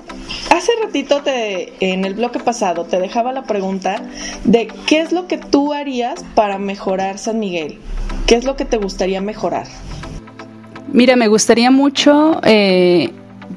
hace 0.51 0.73
ratito 0.83 1.23
te, 1.23 1.73
en 1.81 2.05
el 2.05 2.15
bloque 2.15 2.39
pasado 2.39 2.85
te 2.85 2.99
dejaba 2.99 3.33
la 3.33 3.43
pregunta 3.43 4.03
de 4.45 4.69
qué 4.87 5.01
es 5.01 5.13
lo 5.13 5.27
que 5.27 5.37
tú 5.37 5.73
harías 5.73 6.25
para 6.35 6.59
mejorar 6.59 7.19
San 7.19 7.39
Miguel. 7.41 7.79
¿Qué 8.27 8.37
es 8.37 8.45
lo 8.45 8.57
que 8.57 8.65
te 8.65 8.77
gustaría 8.77 9.21
mejorar? 9.21 9.67
Mira, 10.93 11.17
me 11.17 11.29
gustaría 11.29 11.71
mucho, 11.71 12.41
eh, 12.45 13.11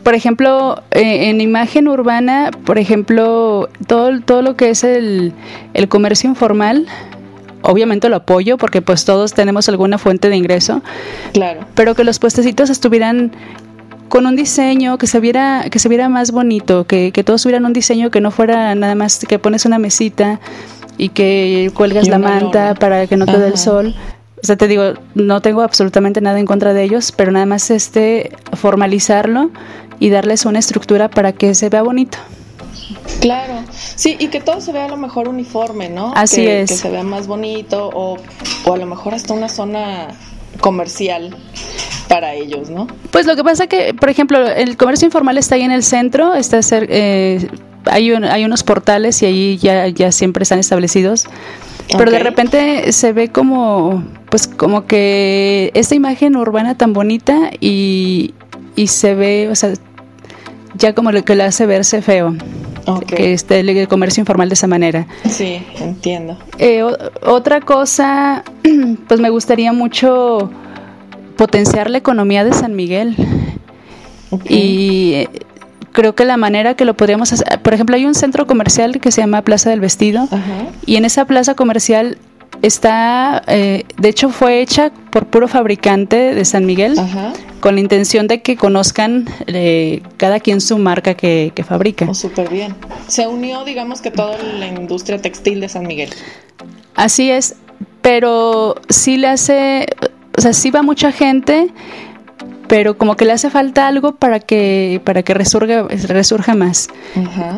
por 0.04 0.16
ejemplo, 0.16 0.82
eh, 0.92 1.30
en 1.30 1.40
imagen 1.40 1.88
urbana, 1.88 2.52
por 2.66 2.78
ejemplo, 2.78 3.70
todo, 3.88 4.20
todo 4.22 4.42
lo 4.42 4.56
que 4.56 4.70
es 4.70 4.84
el, 4.84 5.34
el 5.74 5.88
comercio 5.88 6.30
informal, 6.30 6.88
obviamente 7.64 8.10
lo 8.10 8.18
apoyo 8.18 8.58
porque 8.58 8.82
pues 8.82 9.06
todos 9.06 9.34
tenemos 9.34 9.68
alguna 9.70 9.98
fuente 9.98 10.30
de 10.30 10.38
ingreso. 10.38 10.82
Claro. 11.34 11.62
Pero 11.76 11.96
que 11.96 12.04
los 12.04 12.20
puestecitos 12.20 12.70
estuvieran 12.70 13.32
con 14.10 14.28
un 14.28 14.36
diseño 14.36 15.00
que 15.00 15.08
se 15.08 15.20
viera, 15.20 15.66
que 15.72 15.80
se 15.80 15.90
viera 15.90 16.08
más 16.08 16.32
bonito, 16.32 16.86
que, 16.86 17.12
que 17.12 17.24
todos 17.24 17.42
tuvieran 17.42 17.66
un 17.66 17.74
diseño 17.74 18.12
que 18.12 18.22
no 18.22 18.30
fuera 18.30 18.76
nada 18.76 18.94
más 18.94 19.20
que 19.20 19.40
pones 19.40 19.66
una 19.66 19.80
mesita 19.80 20.40
y 20.98 21.10
que 21.10 21.72
cuelgas 21.74 22.08
la 22.08 22.20
manta 22.20 22.76
para 22.76 23.08
que 23.08 23.18
no 23.18 23.26
te 23.26 23.40
dé 23.40 23.48
el 23.48 23.58
sol. 23.58 23.96
O 24.42 24.46
sea, 24.46 24.58
te 24.58 24.68
digo, 24.68 24.94
no 25.16 25.42
tengo 25.42 25.62
absolutamente 25.62 26.20
nada 26.22 26.38
en 26.38 26.46
contra 26.46 26.74
de 26.74 26.84
ellos, 26.84 27.14
pero 27.14 27.32
nada 27.32 27.46
más 27.46 27.72
este 27.72 28.32
formalizarlo 28.54 29.52
y 30.00 30.10
darles 30.10 30.46
una 30.46 30.60
estructura 30.60 31.10
para 31.10 31.32
que 31.32 31.56
se 31.56 31.70
vea 31.70 31.82
bonito. 31.82 32.18
Claro, 33.20 33.64
sí, 33.96 34.16
y 34.20 34.28
que 34.28 34.40
todo 34.40 34.62
se 34.62 34.72
vea 34.72 34.86
a 34.86 34.90
lo 34.90 34.98
mejor 34.98 35.28
uniforme, 35.28 35.90
¿no? 35.90 36.14
Así 36.16 36.46
es. 36.46 36.70
Que 36.70 36.78
se 36.78 36.90
vea 36.90 37.04
más 37.04 37.28
bonito 37.28 37.90
o, 37.94 38.18
o 38.66 38.74
a 38.74 38.78
lo 38.78 38.86
mejor 38.86 39.14
hasta 39.14 39.34
una 39.34 39.50
zona 39.50 40.10
comercial 40.60 41.36
para 42.08 42.34
ellos, 42.34 42.70
¿no? 42.70 42.88
Pues 43.12 43.26
lo 43.26 43.36
que 43.36 43.44
pasa 43.44 43.68
que, 43.68 43.94
por 43.94 44.10
ejemplo, 44.10 44.46
el 44.48 44.78
comercio 44.78 45.06
informal 45.06 45.38
está 45.38 45.56
ahí 45.56 45.64
en 45.64 45.72
el 45.72 45.84
centro, 45.84 46.34
está 46.34 46.60
eh, 46.72 47.48
hay, 47.86 48.12
hay 48.12 48.46
unos 48.46 48.64
portales 48.64 49.22
y 49.22 49.26
ahí 49.26 49.58
ya, 49.58 49.88
ya 49.88 50.12
siempre 50.12 50.44
están 50.44 50.60
establecidos. 50.60 51.26
Pero 51.98 52.12
de 52.12 52.20
repente 52.20 52.92
se 52.92 53.14
ve 53.14 53.30
como, 53.30 54.04
pues 54.30 54.48
como 54.48 54.86
que 54.86 55.72
esta 55.74 55.96
imagen 55.96 56.36
urbana 56.36 56.78
tan 56.78 56.94
bonita 56.94 57.52
y, 57.60 58.34
y 58.76 58.88
se 58.88 59.16
ve, 59.16 59.50
o 59.52 59.56
sea, 59.56 59.74
ya 60.76 60.94
como 60.94 61.12
lo 61.12 61.24
que 61.24 61.36
le 61.36 61.44
hace 61.44 61.66
verse 61.66 62.02
feo. 62.02 62.36
Que 63.08 63.32
esté 63.32 63.62
el 63.62 63.88
comercio 63.88 64.22
informal 64.22 64.50
de 64.50 64.54
esa 64.54 64.68
manera. 64.68 65.08
Sí, 65.30 65.66
entiendo. 65.80 66.38
Eh, 66.58 66.84
otra 67.26 67.62
cosa, 67.62 68.44
pues 69.08 69.22
me 69.22 69.30
gustaría 69.30 69.72
mucho 69.72 70.50
potenciar 71.38 71.90
la 71.90 71.98
economía 71.98 72.44
de 72.44 72.54
San 72.54 72.76
Miguel. 72.76 73.16
Y 74.50 75.14
eh, 75.14 75.30
creo 75.94 76.14
que 76.14 76.26
la 76.26 76.36
manera 76.36 76.74
que 76.74 76.84
lo 76.84 76.96
podríamos 76.96 77.32
hacer, 77.32 77.62
por 77.62 77.74
ejemplo, 77.74 77.96
hay 77.96 78.06
un 78.06 78.16
centro 78.16 78.48
comercial 78.48 79.00
que 79.00 79.12
se 79.12 79.22
llama 79.22 79.44
Plaza 79.44 79.70
del 79.70 79.80
Vestido 79.80 80.28
y 80.86 80.98
en 80.98 81.06
esa 81.06 81.26
plaza 81.26 81.56
comercial 81.56 82.18
está, 82.64 83.44
eh, 83.48 83.84
de 83.98 84.10
hecho 84.10 84.30
fue 84.30 84.62
hecha 84.62 84.92
por 85.12 85.28
puro 85.28 85.48
fabricante 85.48 86.34
de 86.34 86.46
San 86.46 86.66
Miguel, 86.66 86.96
con 87.60 87.76
la 87.76 87.82
intención 87.82 88.28
de 88.28 88.42
que 88.42 88.56
conozcan 88.56 89.28
eh, 89.48 90.02
cada 90.18 90.40
quien 90.40 90.62
su 90.62 90.78
marca 90.78 91.14
que, 91.14 91.52
fabrica. 91.68 92.08
Oh, 92.10 92.14
Súper 92.14 92.50
bien. 92.50 92.74
Se 93.08 93.28
unió, 93.28 93.66
digamos 93.66 94.02
que 94.02 94.12
toda 94.12 94.38
la 94.38 94.68
industria 94.68 95.22
textil 95.22 95.60
de 95.60 95.70
San 95.70 95.86
Miguel. 95.86 96.10
Así 96.96 97.30
es, 97.30 97.58
pero 98.02 98.76
sí 98.90 99.18
le 99.18 99.28
hace, 99.28 99.86
o 100.38 100.42
sea, 100.42 100.54
sí 100.54 100.72
va 100.72 100.84
mucha 100.84 101.12
gente, 101.12 101.68
pero 102.68 102.98
como 102.98 103.16
que 103.16 103.26
le 103.26 103.34
hace 103.34 103.50
falta 103.50 103.88
algo 103.88 104.16
para 104.16 104.40
que 104.40 105.02
para 105.04 105.24
que 105.24 105.34
resurga 105.34 105.88
resurja 105.88 106.56
más. 106.56 106.90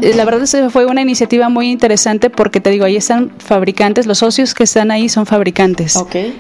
Eh, 0.02 0.14
la 0.16 0.26
verdad 0.26 0.46
fue 0.70 0.86
una 0.86 1.02
iniciativa 1.02 1.50
muy 1.50 1.72
interesante 1.72 2.30
porque 2.30 2.60
te 2.60 2.70
digo, 2.70 2.86
ahí 2.86 2.96
están 2.96 3.32
fabricantes, 3.38 4.06
los 4.06 4.20
socios 4.20 4.54
que 4.54 4.64
están 4.64 4.92
ahí 4.92 5.10
son 5.10 5.26
fabricantes. 5.26 5.98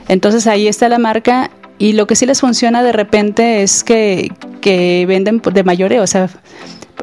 Entonces 0.07 0.47
ahí 0.47 0.67
está 0.67 0.89
la 0.89 0.99
marca 0.99 1.51
y 1.77 1.93
lo 1.93 2.07
que 2.07 2.15
sí 2.15 2.25
les 2.25 2.39
funciona 2.39 2.83
de 2.83 2.91
repente 2.91 3.61
es 3.61 3.83
que, 3.83 4.31
que 4.61 5.05
venden 5.07 5.41
de 5.41 5.63
mayoreo, 5.63 6.03
o 6.03 6.07
sea, 6.07 6.29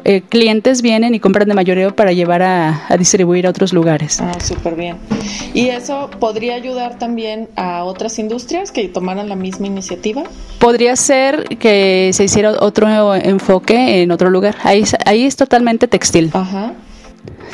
eh, 0.05 0.21
clientes 0.21 0.81
vienen 0.81 1.15
y 1.15 1.19
compran 1.19 1.47
de 1.47 1.53
mayoreo 1.53 1.95
para 1.95 2.11
llevar 2.11 2.41
a, 2.41 2.87
distribuir 2.97 3.47
a 3.47 3.49
otros 3.49 3.73
lugares. 3.73 4.19
Ah, 4.21 4.39
súper 4.39 4.75
bien. 4.75 4.97
¿Y 5.53 5.69
eso 5.69 6.09
podría 6.19 6.55
ayudar 6.55 6.97
también 6.97 7.49
a 7.55 7.83
otras 7.83 8.19
industrias 8.19 8.71
que 8.71 8.87
tomaran 8.89 9.29
la 9.29 9.35
misma 9.35 9.67
iniciativa? 9.67 10.23
Podría 10.59 10.95
ser 10.95 11.57
que 11.57 12.11
se 12.13 12.23
hiciera 12.23 12.51
otro 12.59 13.15
enfoque 13.15 14.01
en 14.01 14.11
otro 14.11 14.29
lugar. 14.29 14.55
Ahí, 14.63 14.83
ahí 15.05 15.25
es 15.25 15.35
totalmente 15.35 15.87
textil. 15.87 16.31
Ajá 16.33 16.73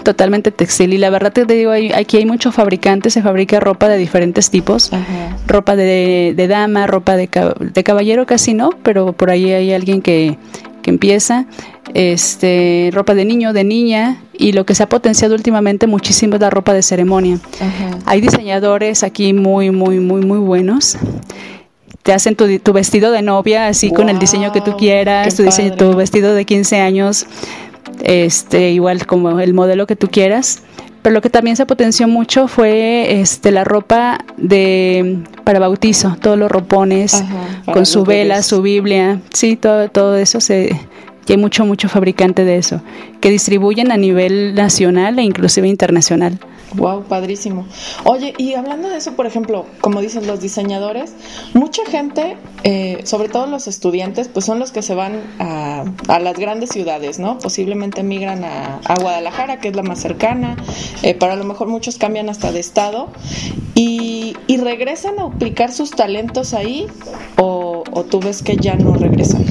totalmente 0.04 0.52
textil 0.52 0.94
y 0.94 0.98
la 0.98 1.10
verdad 1.10 1.32
te 1.32 1.46
digo 1.46 1.72
aquí 1.94 2.18
hay 2.18 2.26
muchos 2.26 2.56
fabricantes 2.56 3.14
se 3.14 3.22
fabrica 3.22 3.60
ropa 3.60 3.88
de 3.88 3.98
diferentes 3.98 4.50
tipos 4.50 4.90
ropa 5.46 5.76
de, 5.76 6.34
dama 6.50 6.88
ropa 6.88 7.16
de, 7.16 7.30
de, 7.60 7.84
caballero 7.84 8.26
casi 8.26 8.54
no 8.54 8.72
pero 8.82 9.14
por 9.14 9.30
ahí 9.30 9.52
hay 9.52 9.74
alguien 9.74 10.02
que, 10.02 10.38
que 10.82 10.90
empieza, 10.90 11.46
este, 11.94 12.90
ropa 12.94 13.16
de 13.16 13.26
niño, 13.26 13.54
de 13.54 13.64
niña, 13.64 14.22
y 14.34 14.54
lo 14.54 14.66
que 14.66 14.76
se 14.76 14.84
ha 14.84 14.90
potenciado 14.90 15.36
últimamente 15.36 15.88
muchísimo 15.88 16.36
es 16.36 16.42
la 16.42 16.50
ropa 16.50 16.74
de 16.74 16.82
ceremonia. 16.82 17.40
Hay 18.06 18.22
diseñadores 18.22 19.04
aquí 19.04 19.34
muy, 19.34 19.72
muy, 19.72 20.00
muy, 20.00 20.22
muy 20.22 20.40
buenos. 20.40 20.98
Te 22.04 22.14
hacen 22.14 22.36
tu, 22.36 22.74
vestido 22.74 23.12
de 23.12 23.22
novia 23.22 23.68
así 23.68 23.92
con 23.92 24.10
el 24.10 24.20
diseño 24.20 24.52
que 24.52 24.62
tú 24.62 24.78
quieras, 24.78 25.36
tu, 25.36 25.44
diseño, 25.44 25.76
tu 25.76 25.96
vestido 25.96 26.34
de 26.34 26.46
15 26.46 26.80
años, 26.80 27.26
este, 28.02 28.72
igual 28.72 29.06
como 29.06 29.40
el 29.40 29.54
modelo 29.54 29.86
que 29.86 29.96
tú 29.96 30.08
quieras 30.10 30.64
pero 31.02 31.14
lo 31.14 31.22
que 31.22 31.30
también 31.30 31.56
se 31.56 31.66
potenció 31.66 32.08
mucho 32.08 32.48
fue 32.48 33.22
este 33.22 33.52
la 33.52 33.64
ropa 33.64 34.26
de 34.38 35.20
para 35.44 35.60
bautizo, 35.60 36.18
todos 36.22 36.38
los 36.38 36.52
ropones 36.52 37.24
con 37.66 37.86
su 37.86 38.04
vela, 38.04 38.44
su 38.44 38.62
Biblia, 38.62 39.22
sí, 39.34 39.56
todo 39.56 39.90
todo 39.90 40.18
eso 40.18 40.42
se 40.42 40.80
y 41.30 41.34
hay 41.34 41.38
mucho 41.38 41.66
mucho 41.66 41.88
fabricante 41.88 42.44
de 42.44 42.58
eso 42.58 42.82
que 43.22 43.30
distribuyen 43.30 43.92
a 43.92 43.98
nivel 43.98 44.56
nacional 44.56 45.20
e 45.20 45.24
inclusive 45.24 45.68
internacional. 45.68 46.40
Wow, 46.76 47.04
padrísimo. 47.04 47.66
Oye, 48.04 48.34
y 48.38 48.54
hablando 48.54 48.90
de 48.90 48.98
eso, 48.98 49.14
por 49.14 49.26
ejemplo, 49.26 49.66
como 49.82 50.02
dicen 50.02 50.28
los 50.28 50.40
diseñadores, 50.40 51.14
mucha 51.54 51.84
gente, 51.86 52.38
eh, 52.64 53.02
sobre 53.06 53.28
todo 53.28 53.48
los 53.48 53.68
estudiantes, 53.68 54.28
pues 54.28 54.46
son 54.46 54.60
los 54.60 54.72
que 54.72 54.84
se 54.84 54.94
van 54.94 55.20
a, 55.40 55.86
las 56.20 56.38
grandes 56.38 56.70
ciudades, 56.70 57.18
¿no? 57.18 57.40
Posiblemente 57.40 58.04
migran 58.04 58.44
a, 58.44 58.80
Guadalajara, 59.00 59.60
que 59.60 59.70
es 59.70 59.76
la 59.76 59.82
más 59.82 60.00
cercana, 60.00 60.58
eh, 61.02 61.16
pero 61.20 61.32
a 61.32 61.36
lo 61.36 61.46
mejor 61.46 61.68
muchos 61.68 61.98
cambian 61.98 62.30
hasta 62.30 62.52
de 62.52 62.60
estado 62.60 63.10
y, 63.74 64.36
regresan 64.60 65.18
a 65.20 65.24
aplicar 65.24 65.72
sus 65.72 65.92
talentos 65.92 66.54
ahí 66.54 66.86
o, 67.38 67.84
o 67.92 68.04
tú 68.04 68.20
ves 68.20 68.44
que 68.44 68.58
ya 68.58 68.76
no 68.76 68.94
regresan. 68.94 69.46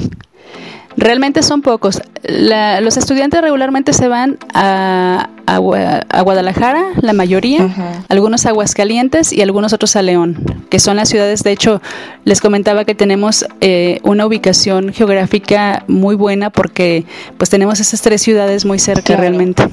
Realmente 0.99 1.45
son 1.45 1.63
pocos. 1.63 2.03
los 2.25 2.97
estudiantes 2.97 3.41
regularmente 3.41 3.93
se 3.93 4.09
van 4.09 4.37
a, 4.53 5.31
a, 5.47 5.59
Guadalajara, 5.59 6.87
la 7.01 7.13
mayoría, 7.13 8.05
algunos 8.09 8.47
a 8.47 8.49
Aguascalientes 8.49 9.33
y 9.33 9.41
algunos 9.41 9.73
otros 9.73 9.95
a 9.95 10.03
León, 10.03 10.65
que 10.69 10.81
son 10.81 10.97
las 10.97 11.09
ciudades, 11.09 11.45
de 11.45 11.53
hecho, 11.53 11.81
les 12.25 12.41
comentaba 12.41 12.85
que 12.85 12.97
tenemos 12.97 13.47
eh, 13.61 14.01
una 14.03 14.27
ubicación 14.27 14.93
geográfica 14.93 15.85
muy 15.87 16.17
buena 16.17 16.51
porque 16.51 17.05
pues 17.37 17.49
tenemos 17.49 17.79
esas 17.79 18.03
tres 18.03 18.21
ciudades 18.21 18.65
muy 18.65 18.81
cerca 18.81 19.15
realmente. 19.15 19.69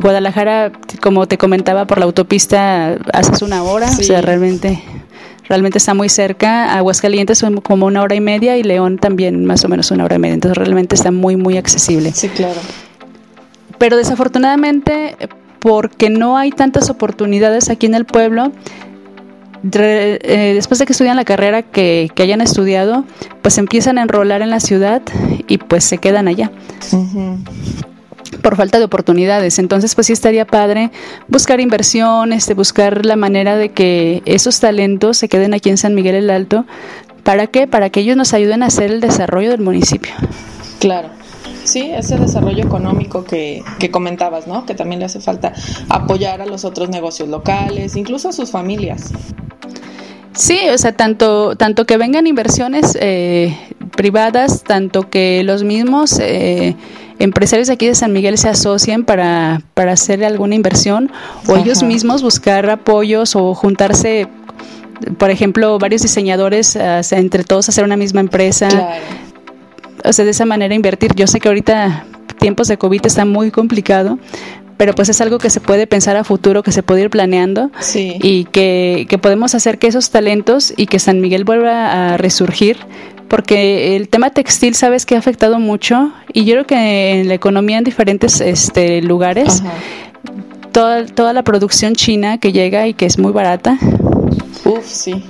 Guadalajara, 0.00 0.70
como 1.00 1.26
te 1.26 1.36
comentaba, 1.36 1.86
por 1.86 1.98
la 1.98 2.04
autopista 2.04 2.96
haces 3.12 3.42
una 3.42 3.64
hora, 3.64 3.90
o 3.90 4.02
sea, 4.02 4.20
realmente 4.20 4.84
realmente 5.52 5.76
está 5.76 5.92
muy 5.92 6.08
cerca. 6.08 6.72
Aguascalientes 6.74 7.36
son 7.36 7.60
como 7.60 7.84
una 7.84 8.00
hora 8.00 8.14
y 8.14 8.22
media 8.22 8.56
y 8.56 8.62
León 8.62 8.96
también 8.96 9.44
más 9.44 9.62
o 9.66 9.68
menos 9.68 9.90
una 9.90 10.06
hora 10.06 10.16
y 10.16 10.18
media. 10.18 10.32
Entonces 10.32 10.56
realmente 10.56 10.94
está 10.94 11.10
muy, 11.10 11.36
muy 11.36 11.58
accesible. 11.58 12.10
Sí, 12.12 12.30
claro. 12.30 12.58
Pero 13.76 13.98
desafortunadamente, 13.98 15.14
porque 15.58 16.08
no 16.08 16.38
hay 16.38 16.52
tantas 16.52 16.88
oportunidades 16.88 17.68
aquí 17.68 17.84
en 17.84 17.94
el 17.94 18.06
pueblo, 18.06 18.50
eh, 19.74 20.52
después 20.54 20.78
de 20.78 20.86
que 20.86 20.92
estudian 20.92 21.16
la 21.16 21.26
carrera 21.26 21.62
que, 21.62 22.10
hayan 22.16 22.40
estudiado, 22.40 23.04
pues 23.42 23.58
empiezan 23.58 23.98
a 23.98 24.02
enrolar 24.02 24.40
en 24.40 24.48
la 24.48 24.58
ciudad 24.58 25.02
y 25.48 25.58
pues 25.58 25.84
se 25.84 25.98
quedan 25.98 26.28
allá 26.28 26.50
por 28.42 28.56
falta 28.56 28.78
de 28.78 28.84
oportunidades. 28.84 29.58
Entonces, 29.58 29.94
pues 29.94 30.06
sí 30.06 30.12
estaría 30.12 30.46
padre 30.46 30.90
buscar 31.28 31.60
inversiones, 31.60 32.46
de 32.46 32.54
buscar 32.54 33.04
la 33.04 33.16
manera 33.16 33.56
de 33.56 33.70
que 33.70 34.22
esos 34.24 34.60
talentos 34.60 35.16
se 35.16 35.28
queden 35.28 35.54
aquí 35.54 35.70
en 35.70 35.78
San 35.78 35.94
Miguel 35.94 36.14
el 36.14 36.30
Alto. 36.30 36.64
¿Para 37.22 37.46
qué? 37.46 37.66
Para 37.66 37.90
que 37.90 38.00
ellos 38.00 38.16
nos 38.16 38.34
ayuden 38.34 38.62
a 38.62 38.66
hacer 38.66 38.90
el 38.90 39.00
desarrollo 39.00 39.50
del 39.50 39.60
municipio. 39.60 40.12
Claro. 40.80 41.08
Sí, 41.64 41.92
ese 41.94 42.16
desarrollo 42.16 42.64
económico 42.64 43.22
que, 43.24 43.62
que 43.78 43.90
comentabas, 43.90 44.48
¿no? 44.48 44.66
Que 44.66 44.74
también 44.74 44.98
le 44.98 45.04
hace 45.04 45.20
falta 45.20 45.52
apoyar 45.88 46.40
a 46.40 46.46
los 46.46 46.64
otros 46.64 46.88
negocios 46.88 47.28
locales, 47.28 47.94
incluso 47.94 48.30
a 48.30 48.32
sus 48.32 48.50
familias. 48.50 49.12
Sí, 50.34 50.58
o 50.72 50.78
sea, 50.78 50.92
tanto, 50.92 51.56
tanto 51.56 51.84
que 51.84 51.96
vengan 51.98 52.26
inversiones 52.26 52.96
eh, 53.00 53.56
privadas, 53.96 54.64
tanto 54.64 55.08
que 55.08 55.42
los 55.44 55.62
mismos 55.62 56.18
eh, 56.18 56.74
empresarios 57.22 57.70
aquí 57.70 57.86
de 57.86 57.94
San 57.94 58.12
Miguel 58.12 58.36
se 58.36 58.48
asocien 58.48 59.04
para, 59.04 59.62
para 59.74 59.92
hacer 59.92 60.24
alguna 60.24 60.54
inversión 60.54 61.10
o 61.46 61.56
ellos 61.56 61.82
mismos 61.82 62.22
buscar 62.22 62.68
apoyos 62.68 63.36
o 63.36 63.54
juntarse, 63.54 64.28
por 65.18 65.30
ejemplo, 65.30 65.78
varios 65.78 66.02
diseñadores, 66.02 66.76
entre 67.12 67.44
todos 67.44 67.68
hacer 67.68 67.84
una 67.84 67.96
misma 67.96 68.20
empresa. 68.20 68.68
O 70.04 70.12
sea, 70.12 70.24
de 70.24 70.32
esa 70.32 70.44
manera 70.46 70.74
invertir. 70.74 71.14
Yo 71.14 71.28
sé 71.28 71.38
que 71.38 71.46
ahorita 71.46 72.06
tiempos 72.40 72.66
de 72.66 72.76
COVID 72.76 73.06
está 73.06 73.24
muy 73.24 73.52
complicado, 73.52 74.18
pero 74.76 74.94
pues 74.94 75.08
es 75.08 75.20
algo 75.20 75.38
que 75.38 75.48
se 75.48 75.60
puede 75.60 75.86
pensar 75.86 76.16
a 76.16 76.24
futuro, 76.24 76.64
que 76.64 76.72
se 76.72 76.82
puede 76.82 77.02
ir 77.02 77.10
planeando 77.10 77.70
y 77.94 78.46
que, 78.46 79.06
que 79.08 79.16
podemos 79.16 79.54
hacer 79.54 79.78
que 79.78 79.86
esos 79.86 80.10
talentos 80.10 80.74
y 80.76 80.86
que 80.86 80.98
San 80.98 81.20
Miguel 81.20 81.44
vuelva 81.44 82.14
a 82.14 82.16
resurgir 82.16 82.78
porque 83.32 83.96
el 83.96 84.10
tema 84.10 84.28
textil, 84.28 84.74
sabes 84.74 85.06
que 85.06 85.14
ha 85.14 85.18
afectado 85.18 85.58
mucho 85.58 86.12
y 86.34 86.44
yo 86.44 86.52
creo 86.52 86.66
que 86.66 87.20
en 87.20 87.28
la 87.28 87.32
economía 87.32 87.78
en 87.78 87.84
diferentes 87.84 88.42
este, 88.42 89.00
lugares, 89.00 89.62
toda, 90.70 91.06
toda 91.06 91.32
la 91.32 91.42
producción 91.42 91.94
china 91.94 92.36
que 92.36 92.52
llega 92.52 92.86
y 92.88 92.92
que 92.92 93.06
es 93.06 93.18
muy 93.18 93.32
barata. 93.32 93.78
Uf, 94.66 94.84
sí. 94.84 95.24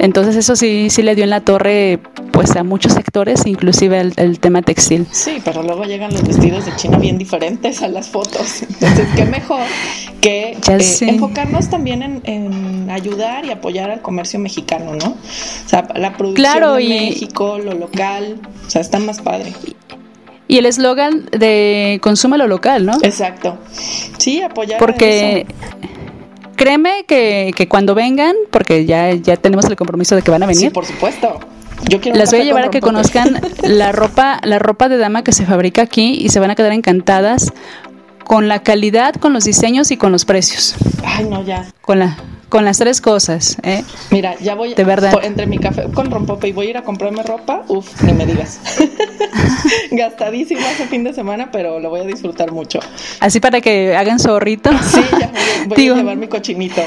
Entonces 0.00 0.36
eso 0.36 0.56
sí, 0.56 0.90
sí 0.90 1.02
le 1.02 1.14
dio 1.14 1.24
en 1.24 1.30
la 1.30 1.40
torre 1.40 2.00
pues 2.32 2.56
a 2.56 2.64
muchos 2.64 2.92
sectores, 2.92 3.46
inclusive 3.46 4.00
el, 4.16 4.40
tema 4.40 4.62
textil. 4.62 5.06
Sí, 5.10 5.40
pero 5.44 5.62
luego 5.62 5.84
llegan 5.84 6.12
los 6.12 6.22
vestidos 6.22 6.64
de 6.64 6.74
China 6.76 6.98
bien 6.98 7.18
diferentes 7.18 7.82
a 7.82 7.88
las 7.88 8.08
fotos. 8.08 8.62
Entonces, 8.62 9.06
qué 9.14 9.24
mejor 9.26 9.60
que 10.20 10.52
eh, 10.52 10.98
enfocarnos 11.02 11.68
también 11.68 12.22
en, 12.24 12.90
ayudar 12.90 13.44
y 13.44 13.50
apoyar 13.50 13.90
al 13.90 14.00
comercio 14.02 14.38
mexicano, 14.38 14.94
¿no? 14.94 15.10
O 15.10 15.68
sea, 15.68 15.86
la 15.94 16.16
producción 16.16 16.78
de 16.78 16.88
México, 16.88 17.58
lo 17.58 17.74
local, 17.74 18.40
o 18.66 18.70
sea, 18.70 18.80
está 18.80 18.98
más 18.98 19.20
padre. 19.20 19.52
Y 20.48 20.58
el 20.58 20.66
eslogan 20.66 21.28
de 21.30 21.98
consume 22.02 22.38
lo 22.38 22.46
local, 22.46 22.84
¿no? 22.84 22.94
Exacto. 23.02 23.58
Sí, 24.18 24.42
apoyar. 24.42 24.78
Porque 24.78 25.46
créeme 26.56 27.04
que, 27.06 27.52
que, 27.56 27.68
cuando 27.68 27.94
vengan, 27.94 28.34
porque 28.50 28.84
ya, 28.86 29.12
ya 29.12 29.36
tenemos 29.36 29.66
el 29.66 29.76
compromiso 29.76 30.16
de 30.16 30.22
que 30.22 30.30
van 30.30 30.42
a 30.42 30.46
venir. 30.46 30.62
Sí, 30.62 30.70
por 30.70 30.84
supuesto. 30.84 31.40
Yo 31.88 31.98
Las 32.14 32.30
voy 32.30 32.40
a 32.40 32.44
llevar 32.44 32.64
a 32.66 32.70
que 32.70 32.80
conozcan 32.80 33.40
la 33.62 33.92
ropa, 33.92 34.40
la 34.44 34.58
ropa 34.58 34.88
de 34.88 34.98
dama 34.98 35.24
que 35.24 35.32
se 35.32 35.44
fabrica 35.44 35.82
aquí 35.82 36.16
y 36.20 36.28
se 36.28 36.38
van 36.38 36.50
a 36.50 36.54
quedar 36.54 36.72
encantadas 36.72 37.52
con 38.24 38.48
la 38.48 38.62
calidad, 38.62 39.14
con 39.16 39.32
los 39.32 39.44
diseños 39.44 39.90
y 39.90 39.96
con 39.96 40.12
los 40.12 40.24
precios. 40.24 40.76
Ay, 41.04 41.26
no, 41.28 41.44
ya. 41.44 41.66
Con 41.80 41.98
la 41.98 42.16
con 42.52 42.66
las 42.66 42.76
tres 42.76 43.00
cosas, 43.00 43.56
¿eh? 43.62 43.82
Mira, 44.10 44.36
ya 44.38 44.54
voy 44.54 44.74
de 44.74 44.84
verdad. 44.84 45.14
entre 45.22 45.46
mi 45.46 45.56
café 45.56 45.84
con 45.84 46.10
rompope 46.10 46.48
y 46.48 46.52
voy 46.52 46.66
a 46.66 46.70
ir 46.70 46.76
a 46.76 46.82
comprarme 46.82 47.22
ropa, 47.22 47.62
uf, 47.66 48.02
ni 48.02 48.12
me 48.12 48.26
digas. 48.26 48.60
Gastadísimo 49.90 50.60
ese 50.60 50.86
fin 50.86 51.02
de 51.02 51.14
semana, 51.14 51.50
pero 51.50 51.80
lo 51.80 51.88
voy 51.88 52.00
a 52.00 52.04
disfrutar 52.04 52.52
mucho. 52.52 52.78
Así 53.20 53.40
para 53.40 53.62
que 53.62 53.96
hagan 53.96 54.18
zorrito. 54.18 54.70
Sí, 54.82 55.00
ya 55.18 55.32
voy, 55.66 55.88
a 55.88 55.94
llevar 55.94 56.18
mi 56.18 56.28
cochinito. 56.28 56.82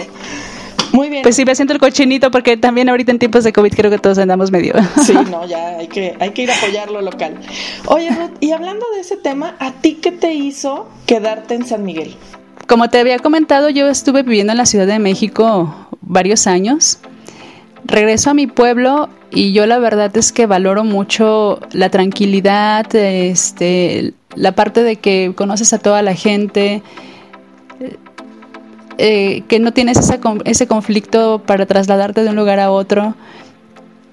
Muy 0.91 1.09
bien. 1.09 1.23
Pues 1.23 1.35
sí, 1.35 1.45
me 1.45 1.55
siento 1.55 1.73
el 1.73 1.79
cochinito 1.79 2.29
porque 2.29 2.57
también 2.57 2.87
ahorita 2.87 3.11
en 3.11 3.17
tiempos 3.17 3.43
de 3.43 3.51
COVID 3.51 3.73
creo 3.73 3.89
que 3.89 3.97
todos 3.97 4.19
andamos 4.19 4.51
medio. 4.51 4.75
Sí, 5.03 5.13
no, 5.31 5.47
ya 5.47 5.79
hay 5.79 5.87
que, 5.87 6.15
hay 6.19 6.29
que 6.29 6.43
ir 6.43 6.51
a 6.51 6.55
apoyar 6.55 6.91
lo 6.91 7.01
local. 7.01 7.39
Oye, 7.87 8.11
Ruth, 8.11 8.37
y 8.39 8.51
hablando 8.51 8.85
de 8.93 9.01
ese 9.01 9.17
tema, 9.17 9.55
¿a 9.57 9.71
ti 9.71 9.95
qué 9.99 10.11
te 10.11 10.31
hizo 10.31 10.87
quedarte 11.07 11.55
en 11.55 11.65
San 11.65 11.83
Miguel? 11.83 12.15
Como 12.67 12.89
te 12.89 12.99
había 12.99 13.19
comentado, 13.19 13.69
yo 13.69 13.87
estuve 13.89 14.23
viviendo 14.23 14.51
en 14.51 14.57
la 14.57 14.65
Ciudad 14.65 14.87
de 14.87 14.97
México 14.97 15.87
varios 16.01 16.47
años. 16.47 16.97
Regreso 17.83 18.31
a 18.31 18.33
mi 18.33 18.47
pueblo 18.47 19.09
y 19.29 19.53
yo 19.53 19.67
la 19.67 19.77
verdad 19.77 20.15
es 20.17 20.31
que 20.31 20.47
valoro 20.47 20.83
mucho 20.83 21.59
la 21.73 21.89
tranquilidad, 21.89 22.93
este, 22.95 24.13
la 24.33 24.53
parte 24.53 24.81
de 24.81 24.95
que 24.95 25.33
conoces 25.35 25.73
a 25.73 25.77
toda 25.77 26.01
la 26.01 26.15
gente, 26.15 26.81
eh, 28.97 29.43
que 29.47 29.59
no 29.59 29.71
tienes 29.71 29.99
ese 30.45 30.67
conflicto 30.67 31.43
para 31.45 31.67
trasladarte 31.67 32.23
de 32.23 32.29
un 32.29 32.35
lugar 32.35 32.59
a 32.59 32.71
otro. 32.71 33.13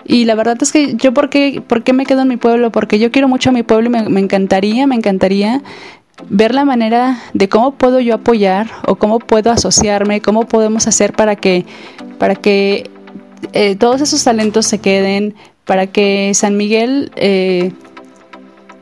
Y 0.05 0.27
la 0.27 0.35
verdad 0.35 0.59
es 0.61 0.73
que 0.73 0.95
yo, 0.97 1.15
¿por 1.15 1.31
qué, 1.31 1.63
me 1.95 2.05
quedo 2.05 2.23
en 2.23 2.29
mi 2.29 2.37
pueblo? 2.37 2.71
Porque 2.71 2.99
yo 2.99 3.11
quiero 3.11 3.29
mucho 3.29 3.49
a 3.49 3.53
mi 3.53 3.63
pueblo 3.63 3.87
y 3.87 3.91
me, 3.91 4.09
me 4.11 4.21
encantaría, 4.21 4.87
me 4.87 4.97
encantaría 4.97 5.63
ver 6.29 6.55
la 6.55 6.65
manera 6.65 7.21
de 7.35 7.49
cómo 7.49 7.73
puedo 7.73 8.01
yo 8.01 8.15
apoyar 8.15 8.69
o 8.87 8.97
cómo 8.97 9.19
puedo 9.19 9.51
asociarme, 9.51 10.21
cómo 10.21 10.47
podemos 10.47 10.87
hacer 10.87 11.13
para 11.13 11.37
que, 11.37 11.67
para 12.19 12.35
que 12.35 12.91
eh, 13.53 13.77
todos 13.77 14.01
esos 14.01 14.23
talentos 14.23 14.67
se 14.67 14.79
queden, 14.79 15.35
para 15.65 15.87
que 15.87 16.33
San 16.35 16.57
Miguel 16.57 17.11
eh, 17.17 17.73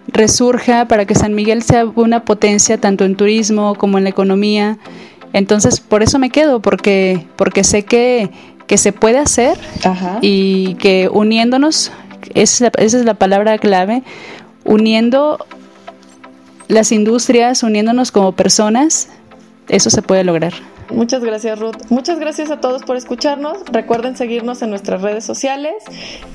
resurja, 0.08 0.86
para 0.86 1.06
que 1.06 1.14
San 1.14 1.34
Miguel 1.34 1.62
sea 1.62 1.86
una 1.86 2.24
potencia 2.24 2.78
tanto 2.78 3.04
en 3.04 3.16
turismo 3.16 3.74
como 3.74 3.98
en 3.98 4.04
la 4.04 4.10
economía. 4.10 4.78
Entonces, 5.32 5.80
por 5.80 6.02
eso 6.02 6.18
me 6.18 6.30
quedo, 6.30 6.60
porque, 6.60 7.26
porque 7.36 7.64
sé 7.64 7.84
que, 7.84 8.30
que 8.66 8.76
se 8.78 8.92
puede 8.92 9.18
hacer 9.18 9.58
y 10.20 10.74
que 10.74 11.08
uniéndonos, 11.10 11.92
esa 12.34 12.70
es 12.78 12.94
la 13.04 13.14
palabra 13.14 13.58
clave, 13.58 14.02
uniendo 14.64 15.38
las 16.70 16.92
industrias, 16.92 17.62
uniéndonos 17.62 18.12
como 18.12 18.32
personas, 18.32 19.08
eso 19.68 19.90
se 19.90 20.02
puede 20.02 20.24
lograr. 20.24 20.52
Muchas 20.90 21.22
gracias 21.22 21.58
Ruth. 21.58 21.76
Muchas 21.88 22.18
gracias 22.18 22.50
a 22.50 22.60
todos 22.60 22.82
por 22.82 22.96
escucharnos. 22.96 23.58
Recuerden 23.70 24.16
seguirnos 24.16 24.62
en 24.62 24.70
nuestras 24.70 25.02
redes 25.02 25.24
sociales 25.24 25.74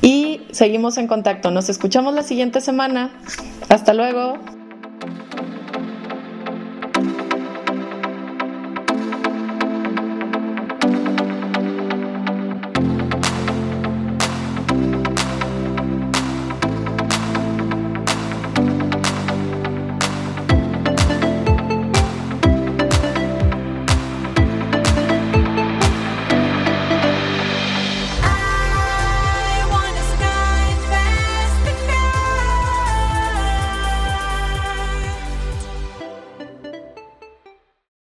y 0.02 0.42
seguimos 0.52 0.98
en 0.98 1.08
contacto. 1.08 1.52
Nos 1.52 1.70
escuchamos 1.70 2.14
la 2.14 2.24
siguiente 2.24 2.62
semana. 2.62 3.12
Hasta 3.68 3.94
luego. 3.94 4.38